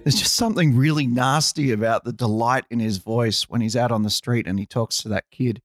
There's 0.04 0.16
just 0.16 0.36
something 0.36 0.76
really 0.76 1.08
nasty 1.08 1.72
about 1.72 2.04
the 2.04 2.14
delight 2.14 2.66
in 2.70 2.80
his 2.80 2.98
voice 2.98 3.44
when 3.44 3.62
he's 3.62 3.76
out 3.76 3.92
on 3.92 4.04
the 4.04 4.10
street 4.10 4.48
and 4.48 4.60
he 4.60 4.66
talks 4.66 4.98
to 4.98 5.10
that 5.10 5.26
kid. 5.32 5.62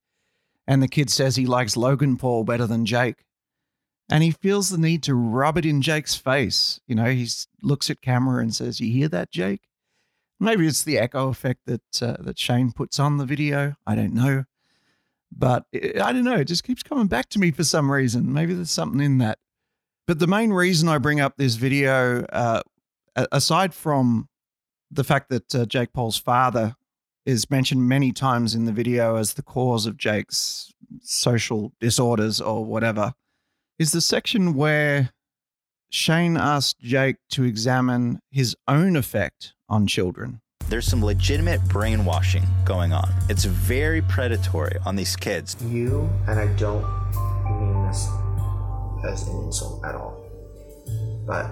And 0.66 0.82
the 0.82 0.88
kid 0.88 1.10
says 1.10 1.36
he 1.36 1.46
likes 1.46 1.76
Logan 1.76 2.16
Paul 2.16 2.44
better 2.44 2.66
than 2.66 2.86
Jake. 2.86 3.24
And 4.10 4.22
he 4.22 4.30
feels 4.30 4.70
the 4.70 4.78
need 4.78 5.02
to 5.04 5.14
rub 5.14 5.58
it 5.58 5.66
in 5.66 5.82
Jake's 5.82 6.14
face. 6.14 6.80
You 6.86 6.94
know, 6.94 7.10
he 7.10 7.28
looks 7.62 7.90
at 7.90 8.00
camera 8.00 8.40
and 8.40 8.54
says, 8.54 8.80
You 8.80 8.92
hear 8.92 9.08
that, 9.08 9.30
Jake? 9.30 9.62
Maybe 10.40 10.66
it's 10.66 10.84
the 10.84 10.98
echo 10.98 11.28
effect 11.28 11.60
that, 11.66 12.02
uh, 12.02 12.16
that 12.20 12.38
Shane 12.38 12.72
puts 12.72 12.98
on 12.98 13.16
the 13.16 13.26
video. 13.26 13.74
I 13.86 13.94
don't 13.96 14.14
know. 14.14 14.44
But 15.36 15.64
it, 15.72 16.00
I 16.00 16.12
don't 16.12 16.24
know. 16.24 16.36
It 16.36 16.46
just 16.46 16.64
keeps 16.64 16.82
coming 16.82 17.06
back 17.06 17.28
to 17.30 17.38
me 17.38 17.50
for 17.50 17.64
some 17.64 17.90
reason. 17.90 18.32
Maybe 18.32 18.54
there's 18.54 18.70
something 18.70 19.00
in 19.00 19.18
that. 19.18 19.38
But 20.08 20.20
the 20.20 20.26
main 20.26 20.54
reason 20.54 20.88
I 20.88 20.96
bring 20.96 21.20
up 21.20 21.36
this 21.36 21.56
video 21.56 22.24
uh, 22.32 22.62
aside 23.30 23.74
from 23.74 24.30
the 24.90 25.04
fact 25.04 25.28
that 25.28 25.54
uh, 25.54 25.66
Jake 25.66 25.92
Paul's 25.92 26.16
father 26.16 26.76
is 27.26 27.50
mentioned 27.50 27.86
many 27.86 28.12
times 28.12 28.54
in 28.54 28.64
the 28.64 28.72
video 28.72 29.16
as 29.16 29.34
the 29.34 29.42
cause 29.42 29.84
of 29.84 29.98
Jake's 29.98 30.72
social 31.02 31.72
disorders 31.78 32.40
or 32.40 32.64
whatever, 32.64 33.12
is 33.78 33.92
the 33.92 34.00
section 34.00 34.54
where 34.54 35.10
Shane 35.90 36.38
asked 36.38 36.80
Jake 36.80 37.16
to 37.32 37.44
examine 37.44 38.20
his 38.30 38.56
own 38.66 38.96
effect 38.96 39.52
on 39.68 39.86
children. 39.86 40.40
There's 40.70 40.86
some 40.86 41.04
legitimate 41.04 41.62
brainwashing 41.68 42.46
going 42.64 42.94
on. 42.94 43.12
It's 43.28 43.44
very 43.44 44.00
predatory 44.00 44.78
on 44.86 44.96
these 44.96 45.16
kids. 45.16 45.54
You, 45.66 46.08
and 46.26 46.40
I 46.40 46.46
don't 46.56 46.86
mean 47.60 47.86
this 47.86 48.08
as 49.04 49.26
an 49.28 49.44
insult 49.44 49.84
at 49.84 49.94
all, 49.94 50.24
but 51.26 51.46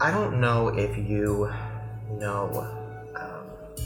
I 0.00 0.10
don't 0.10 0.40
know 0.40 0.68
if 0.68 0.96
you 0.96 1.50
know 2.10 2.50
um, 3.16 3.84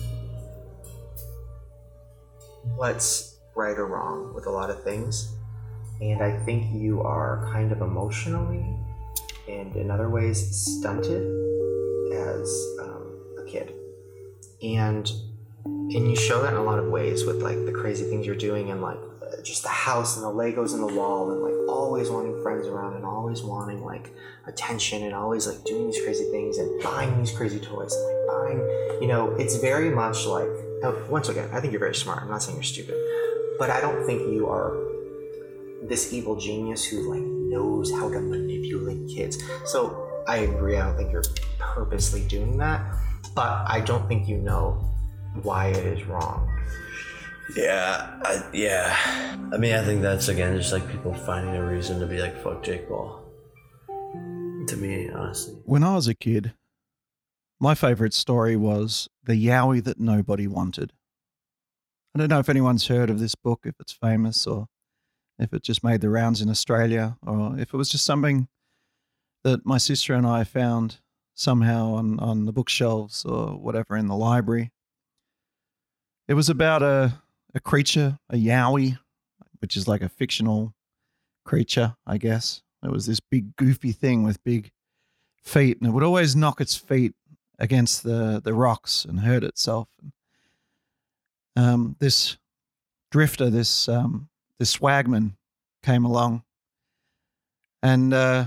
what's 2.76 3.38
right 3.54 3.78
or 3.78 3.86
wrong 3.86 4.34
with 4.34 4.46
a 4.46 4.50
lot 4.50 4.70
of 4.70 4.82
things. 4.82 5.32
And 6.00 6.22
I 6.22 6.36
think 6.44 6.72
you 6.74 7.00
are 7.02 7.48
kind 7.52 7.70
of 7.72 7.80
emotionally 7.80 8.64
and 9.48 9.74
in 9.76 9.90
other 9.90 10.10
ways 10.10 10.54
stunted 10.54 11.22
as 12.12 12.76
um, 12.80 13.36
a 13.38 13.44
kid. 13.46 13.72
And 14.62 15.10
and 15.64 16.10
you 16.10 16.16
show 16.16 16.42
that 16.42 16.52
in 16.52 16.58
a 16.58 16.62
lot 16.62 16.78
of 16.78 16.86
ways 16.86 17.24
with 17.24 17.42
like 17.42 17.64
the 17.66 17.72
crazy 17.72 18.04
things 18.04 18.26
you're 18.26 18.34
doing 18.34 18.70
and 18.70 18.82
like 18.82 18.98
just 19.42 19.62
the 19.62 19.68
house 19.68 20.16
and 20.16 20.24
the 20.24 20.30
Legos 20.30 20.74
and 20.74 20.82
the 20.82 20.94
wall 20.94 21.30
and 21.30 21.42
like 21.42 21.54
always 21.68 22.10
wanting 22.10 22.40
friends 22.42 22.66
around 22.66 22.94
and 22.94 23.04
always 23.04 23.42
wanting 23.42 23.82
like 23.82 24.12
attention 24.46 25.02
and 25.04 25.14
always 25.14 25.46
like 25.46 25.64
doing 25.64 25.86
these 25.86 26.02
crazy 26.02 26.30
things 26.30 26.58
and 26.58 26.82
buying 26.82 27.18
these 27.18 27.32
crazy 27.32 27.60
toys 27.60 27.94
and 27.94 28.04
like 28.04 28.26
buying, 28.28 28.58
you 29.00 29.06
know, 29.06 29.30
it's 29.38 29.56
very 29.56 29.90
much 29.90 30.26
like 30.26 30.48
once 31.08 31.28
again, 31.28 31.48
I 31.52 31.60
think 31.60 31.72
you're 31.72 31.80
very 31.80 31.94
smart. 31.94 32.22
I'm 32.22 32.28
not 32.28 32.42
saying 32.42 32.56
you're 32.56 32.64
stupid, 32.64 32.96
but 33.58 33.70
I 33.70 33.80
don't 33.80 34.04
think 34.04 34.22
you 34.32 34.48
are 34.48 34.76
this 35.84 36.12
evil 36.12 36.36
genius 36.36 36.84
who 36.84 37.10
like 37.10 37.22
knows 37.22 37.90
how 37.92 38.10
to 38.10 38.20
manipulate 38.20 39.08
kids. 39.08 39.38
So 39.64 40.22
I 40.26 40.38
agree. 40.38 40.76
I 40.76 40.86
don't 40.86 40.96
think 40.96 41.12
you're 41.12 41.24
purposely 41.58 42.24
doing 42.26 42.56
that, 42.58 42.80
but 43.34 43.64
I 43.66 43.80
don't 43.80 44.06
think 44.08 44.28
you 44.28 44.38
know 44.38 44.88
why 45.42 45.68
it 45.68 45.86
is 45.86 46.04
wrong. 46.06 46.48
Yeah, 47.56 48.18
I, 48.22 48.42
yeah. 48.52 49.36
I 49.52 49.56
mean, 49.58 49.74
I 49.74 49.84
think 49.84 50.00
that's 50.00 50.28
again 50.28 50.56
just 50.56 50.72
like 50.72 50.88
people 50.88 51.12
finding 51.12 51.54
a 51.56 51.64
reason 51.64 52.00
to 52.00 52.06
be 52.06 52.18
like, 52.18 52.42
fuck 52.42 52.62
Jake 52.62 52.88
Paul. 52.88 53.20
To 54.68 54.76
me, 54.76 55.10
honestly. 55.10 55.54
When 55.64 55.82
I 55.82 55.96
was 55.96 56.08
a 56.08 56.14
kid, 56.14 56.54
my 57.60 57.74
favorite 57.74 58.14
story 58.14 58.56
was 58.56 59.08
The 59.24 59.34
Yowie 59.34 59.82
That 59.84 59.98
Nobody 59.98 60.46
Wanted. 60.46 60.92
I 62.14 62.18
don't 62.18 62.28
know 62.28 62.38
if 62.38 62.48
anyone's 62.48 62.88
heard 62.88 63.10
of 63.10 63.18
this 63.18 63.34
book, 63.34 63.60
if 63.64 63.74
it's 63.80 63.92
famous 63.92 64.46
or 64.46 64.68
if 65.38 65.52
it 65.52 65.62
just 65.62 65.82
made 65.82 66.00
the 66.00 66.10
rounds 66.10 66.40
in 66.40 66.48
Australia 66.48 67.16
or 67.26 67.58
if 67.58 67.74
it 67.74 67.76
was 67.76 67.88
just 67.88 68.04
something 68.04 68.48
that 69.44 69.66
my 69.66 69.78
sister 69.78 70.14
and 70.14 70.26
I 70.26 70.44
found 70.44 71.00
somehow 71.34 71.94
on, 71.94 72.20
on 72.20 72.44
the 72.44 72.52
bookshelves 72.52 73.24
or 73.24 73.58
whatever 73.58 73.96
in 73.96 74.06
the 74.06 74.16
library. 74.16 74.70
It 76.28 76.34
was 76.34 76.48
about 76.48 76.82
a, 76.82 77.20
a 77.54 77.60
creature, 77.60 78.18
a 78.30 78.36
yowie, 78.36 78.98
which 79.60 79.76
is 79.76 79.86
like 79.86 80.02
a 80.02 80.08
fictional 80.08 80.74
creature, 81.44 81.96
I 82.06 82.18
guess. 82.18 82.62
It 82.82 82.90
was 82.90 83.06
this 83.06 83.20
big 83.20 83.56
goofy 83.56 83.92
thing 83.92 84.22
with 84.22 84.42
big 84.44 84.70
feet, 85.42 85.78
and 85.78 85.88
it 85.88 85.92
would 85.92 86.02
always 86.02 86.34
knock 86.34 86.60
its 86.60 86.76
feet 86.76 87.14
against 87.58 88.02
the, 88.02 88.40
the 88.42 88.54
rocks 88.54 89.04
and 89.04 89.20
hurt 89.20 89.44
itself. 89.44 89.88
Um, 91.54 91.96
this 91.98 92.38
drifter, 93.10 93.50
this 93.50 93.88
um, 93.88 94.28
this 94.58 94.76
swagman, 94.76 95.34
came 95.82 96.04
along, 96.04 96.42
and 97.82 98.14
uh, 98.14 98.46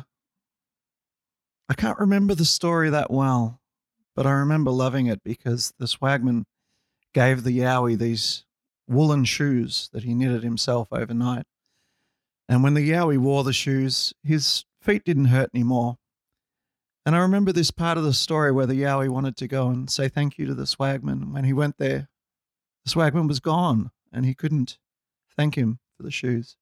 I 1.70 1.74
can't 1.76 2.00
remember 2.00 2.34
the 2.34 2.46
story 2.46 2.90
that 2.90 3.12
well, 3.12 3.62
but 4.16 4.26
I 4.26 4.32
remember 4.32 4.72
loving 4.72 5.06
it 5.08 5.24
because 5.24 5.74
the 5.78 5.86
swagman 5.86 6.46
gave 7.14 7.44
the 7.44 7.60
Yowie 7.60 7.98
these 7.98 8.45
woolen 8.88 9.26
shoes 9.26 9.90
that 9.94 10.04
he 10.04 10.14
knitted 10.14 10.44
himself 10.44 10.90
overnight. 10.92 11.46
And 12.48 12.64
when 12.64 12.76
the 12.76 12.90
Yowie 12.90 13.18
wore 13.18 13.44
the 13.44 13.54
shoes, 13.54 14.14
his 14.24 14.66
feet 14.82 15.04
didn't 15.04 15.26
hurt 15.26 15.50
anymore. 15.54 15.98
And 17.06 17.16
I 17.16 17.20
remember 17.20 17.52
this 17.52 17.72
part 17.72 17.98
of 17.98 18.04
the 18.04 18.14
story 18.14 18.52
where 18.52 18.66
the 18.66 18.82
Yowie 18.82 19.10
wanted 19.10 19.38
to 19.38 19.48
go 19.48 19.70
and 19.70 19.90
say 19.90 20.08
thank 20.08 20.38
you 20.38 20.46
to 20.48 20.56
the 20.56 20.64
swagman. 20.64 21.22
And 21.22 21.34
when 21.34 21.44
he 21.44 21.54
went 21.54 21.78
there, 21.78 22.10
the 22.84 22.92
swagman 22.92 23.28
was 23.28 23.40
gone 23.40 23.92
and 24.12 24.26
he 24.26 24.34
couldn't 24.34 24.78
thank 25.36 25.56
him 25.56 25.80
for 25.98 26.04
the 26.04 26.12
shoes. 26.12 26.58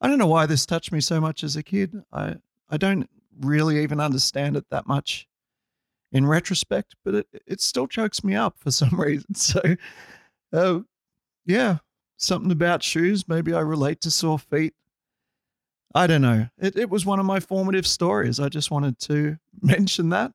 I 0.00 0.08
don't 0.08 0.18
know 0.18 0.26
why 0.26 0.46
this 0.46 0.66
touched 0.66 0.92
me 0.92 1.00
so 1.00 1.20
much 1.20 1.42
as 1.42 1.56
a 1.56 1.62
kid. 1.62 2.02
I, 2.12 2.36
I 2.68 2.76
don't 2.76 3.08
really 3.40 3.82
even 3.82 4.00
understand 4.00 4.56
it 4.56 4.66
that 4.70 4.86
much 4.86 5.26
in 6.12 6.26
retrospect, 6.26 6.94
but 7.04 7.14
it, 7.14 7.26
it 7.46 7.60
still 7.60 7.86
chokes 7.86 8.22
me 8.22 8.34
up 8.34 8.58
for 8.58 8.70
some 8.70 9.00
reason. 9.00 9.34
So, 9.34 9.60
uh, 10.52 10.80
yeah, 11.46 11.78
something 12.16 12.50
about 12.50 12.82
shoes. 12.82 13.26
Maybe 13.28 13.54
I 13.54 13.60
relate 13.60 14.00
to 14.02 14.10
sore 14.10 14.38
feet. 14.38 14.74
I 15.94 16.06
don't 16.06 16.22
know. 16.22 16.48
It, 16.58 16.76
it 16.76 16.90
was 16.90 17.06
one 17.06 17.20
of 17.20 17.26
my 17.26 17.40
formative 17.40 17.86
stories. 17.86 18.38
I 18.38 18.48
just 18.48 18.70
wanted 18.70 18.98
to 19.00 19.38
mention 19.62 20.10
that. 20.10 20.32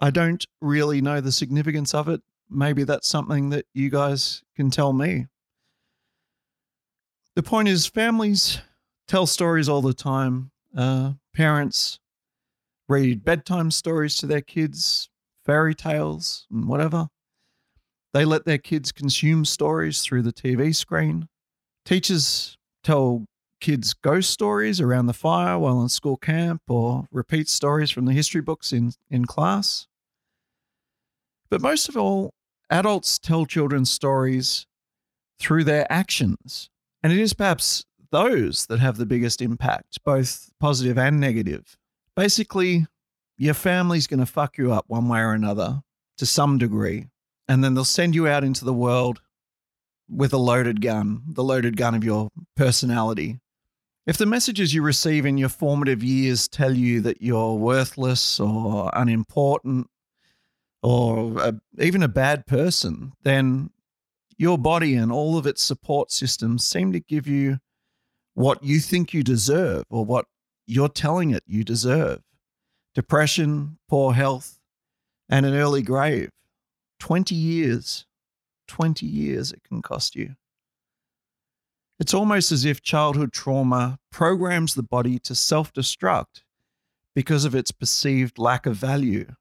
I 0.00 0.10
don't 0.10 0.44
really 0.60 1.00
know 1.00 1.20
the 1.20 1.30
significance 1.30 1.94
of 1.94 2.08
it. 2.08 2.20
Maybe 2.50 2.82
that's 2.84 3.06
something 3.06 3.50
that 3.50 3.66
you 3.72 3.90
guys 3.90 4.42
can 4.56 4.70
tell 4.70 4.92
me. 4.92 5.26
The 7.36 7.42
point 7.42 7.68
is, 7.68 7.86
families 7.86 8.58
tell 9.06 9.26
stories 9.26 9.68
all 9.68 9.82
the 9.82 9.94
time. 9.94 10.50
Uh, 10.76 11.12
parents 11.34 12.00
read 12.88 13.24
bedtime 13.24 13.70
stories 13.70 14.16
to 14.18 14.26
their 14.26 14.40
kids, 14.40 15.08
fairy 15.44 15.74
tales, 15.74 16.46
and 16.50 16.68
whatever. 16.68 17.08
They 18.14 18.24
let 18.24 18.44
their 18.44 18.58
kids 18.58 18.92
consume 18.92 19.44
stories 19.44 20.00
through 20.02 20.22
the 20.22 20.32
TV 20.32 20.74
screen. 20.74 21.28
Teachers 21.84 22.56
tell 22.84 23.26
kids 23.60 23.92
ghost 23.92 24.30
stories 24.30 24.80
around 24.80 25.06
the 25.06 25.12
fire 25.12 25.58
while 25.58 25.82
in 25.82 25.88
school 25.88 26.16
camp 26.16 26.62
or 26.68 27.08
repeat 27.10 27.48
stories 27.48 27.90
from 27.90 28.04
the 28.04 28.12
history 28.12 28.40
books 28.40 28.72
in, 28.72 28.92
in 29.10 29.24
class. 29.24 29.88
But 31.50 31.60
most 31.60 31.88
of 31.88 31.96
all, 31.96 32.30
adults 32.70 33.18
tell 33.18 33.46
children 33.46 33.84
stories 33.84 34.64
through 35.40 35.64
their 35.64 35.90
actions. 35.90 36.70
And 37.02 37.12
it 37.12 37.18
is 37.18 37.34
perhaps 37.34 37.84
those 38.12 38.66
that 38.66 38.78
have 38.78 38.96
the 38.96 39.06
biggest 39.06 39.42
impact, 39.42 39.98
both 40.04 40.50
positive 40.60 40.96
and 40.96 41.18
negative. 41.18 41.76
Basically, 42.14 42.86
your 43.38 43.54
family's 43.54 44.06
going 44.06 44.20
to 44.20 44.26
fuck 44.26 44.56
you 44.56 44.72
up 44.72 44.84
one 44.86 45.08
way 45.08 45.18
or 45.18 45.32
another 45.32 45.82
to 46.18 46.26
some 46.26 46.58
degree. 46.58 47.08
And 47.48 47.62
then 47.62 47.74
they'll 47.74 47.84
send 47.84 48.14
you 48.14 48.26
out 48.26 48.44
into 48.44 48.64
the 48.64 48.72
world 48.72 49.20
with 50.08 50.32
a 50.32 50.38
loaded 50.38 50.80
gun, 50.80 51.22
the 51.26 51.44
loaded 51.44 51.76
gun 51.76 51.94
of 51.94 52.04
your 52.04 52.30
personality. 52.56 53.40
If 54.06 54.18
the 54.18 54.26
messages 54.26 54.74
you 54.74 54.82
receive 54.82 55.24
in 55.24 55.38
your 55.38 55.48
formative 55.48 56.02
years 56.02 56.46
tell 56.46 56.74
you 56.74 57.00
that 57.02 57.22
you're 57.22 57.54
worthless 57.54 58.38
or 58.38 58.90
unimportant 58.92 59.88
or 60.82 61.38
a, 61.38 61.54
even 61.78 62.02
a 62.02 62.08
bad 62.08 62.46
person, 62.46 63.12
then 63.22 63.70
your 64.36 64.58
body 64.58 64.94
and 64.94 65.10
all 65.10 65.38
of 65.38 65.46
its 65.46 65.62
support 65.62 66.12
systems 66.12 66.64
seem 66.64 66.92
to 66.92 67.00
give 67.00 67.26
you 67.26 67.58
what 68.34 68.62
you 68.62 68.80
think 68.80 69.14
you 69.14 69.22
deserve 69.22 69.84
or 69.88 70.04
what 70.04 70.26
you're 70.66 70.88
telling 70.88 71.30
it 71.30 71.42
you 71.46 71.64
deserve 71.64 72.20
depression, 72.94 73.76
poor 73.88 74.12
health, 74.12 74.58
and 75.28 75.44
an 75.44 75.54
early 75.54 75.82
grave. 75.82 76.30
20 77.04 77.34
years, 77.34 78.06
20 78.66 79.04
years 79.04 79.52
it 79.52 79.62
can 79.62 79.82
cost 79.82 80.16
you. 80.16 80.36
It's 82.00 82.14
almost 82.14 82.50
as 82.50 82.64
if 82.64 82.80
childhood 82.80 83.30
trauma 83.30 83.98
programs 84.10 84.72
the 84.72 84.82
body 84.82 85.18
to 85.18 85.34
self 85.34 85.70
destruct 85.70 86.44
because 87.14 87.44
of 87.44 87.54
its 87.54 87.72
perceived 87.72 88.38
lack 88.38 88.64
of 88.64 88.76
value. 88.76 89.34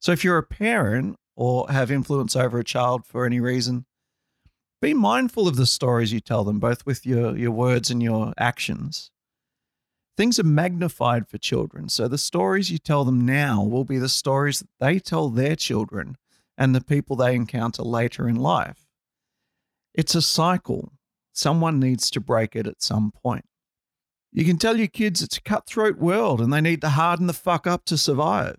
So, 0.00 0.10
if 0.10 0.24
you're 0.24 0.36
a 0.36 0.42
parent 0.42 1.14
or 1.36 1.70
have 1.70 1.92
influence 1.92 2.34
over 2.34 2.58
a 2.58 2.64
child 2.64 3.06
for 3.06 3.24
any 3.24 3.38
reason, 3.38 3.86
be 4.80 4.94
mindful 4.94 5.46
of 5.46 5.54
the 5.54 5.64
stories 5.64 6.12
you 6.12 6.18
tell 6.18 6.42
them, 6.42 6.58
both 6.58 6.84
with 6.84 7.06
your, 7.06 7.36
your 7.36 7.52
words 7.52 7.88
and 7.88 8.02
your 8.02 8.32
actions. 8.36 9.12
Things 10.16 10.40
are 10.40 10.42
magnified 10.42 11.28
for 11.28 11.38
children. 11.38 11.88
So, 11.88 12.08
the 12.08 12.18
stories 12.18 12.68
you 12.68 12.78
tell 12.78 13.04
them 13.04 13.24
now 13.24 13.62
will 13.62 13.84
be 13.84 13.98
the 13.98 14.08
stories 14.08 14.58
that 14.58 14.70
they 14.80 14.98
tell 14.98 15.28
their 15.28 15.54
children 15.54 16.16
and 16.56 16.74
the 16.74 16.80
people 16.80 17.16
they 17.16 17.34
encounter 17.34 17.82
later 17.82 18.28
in 18.28 18.36
life. 18.36 18.86
It's 19.94 20.14
a 20.14 20.22
cycle. 20.22 20.92
Someone 21.32 21.80
needs 21.80 22.10
to 22.10 22.20
break 22.20 22.54
it 22.56 22.66
at 22.66 22.82
some 22.82 23.12
point. 23.22 23.44
You 24.32 24.44
can 24.44 24.56
tell 24.56 24.76
your 24.76 24.88
kids 24.88 25.22
it's 25.22 25.36
a 25.36 25.42
cutthroat 25.42 25.98
world 25.98 26.40
and 26.40 26.52
they 26.52 26.60
need 26.60 26.80
to 26.80 26.90
harden 26.90 27.26
the 27.26 27.32
fuck 27.32 27.66
up 27.66 27.84
to 27.86 27.98
survive. 27.98 28.56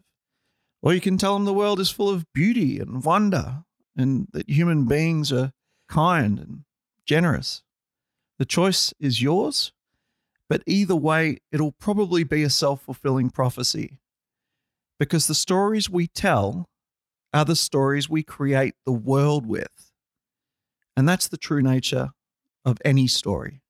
Or 0.82 0.94
you 0.94 1.02
can 1.02 1.18
tell 1.18 1.34
them 1.34 1.46
the 1.46 1.54
world 1.54 1.80
is 1.80 1.90
full 1.90 2.10
of 2.10 2.32
beauty 2.34 2.80
and 2.80 3.04
wonder 3.04 3.64
and 3.96 4.28
that 4.34 4.50
human 4.50 4.86
beings 4.86 5.32
are 5.32 5.52
kind 5.88 6.40
and 6.40 6.64
generous. 7.06 7.64
The 8.38 8.46
choice 8.46 8.94
is 9.00 9.22
yours, 9.22 9.72
but 10.50 10.64
either 10.68 10.96
way, 10.96 11.40
it'll 11.52 11.72
probably 11.72 12.24
be 12.24 12.44
a 12.44 12.50
self 12.50 12.82
fulfilling 12.82 13.30
prophecy. 13.30 14.00
Because 15.00 15.28
the 15.28 15.36
stories 15.36 15.90
we 15.90 16.08
tell 16.08 16.68
are 17.34 17.46
the 17.46 17.56
stories 17.56 18.10
we 18.10 18.24
create 18.24 18.76
the 18.86 18.92
world 18.92 19.46
with. 19.46 19.92
And 20.96 21.10
that's 21.10 21.28
the 21.28 21.38
true 21.38 21.62
nature 21.62 22.12
of 22.64 22.78
any 22.86 23.08
story. 23.08 23.63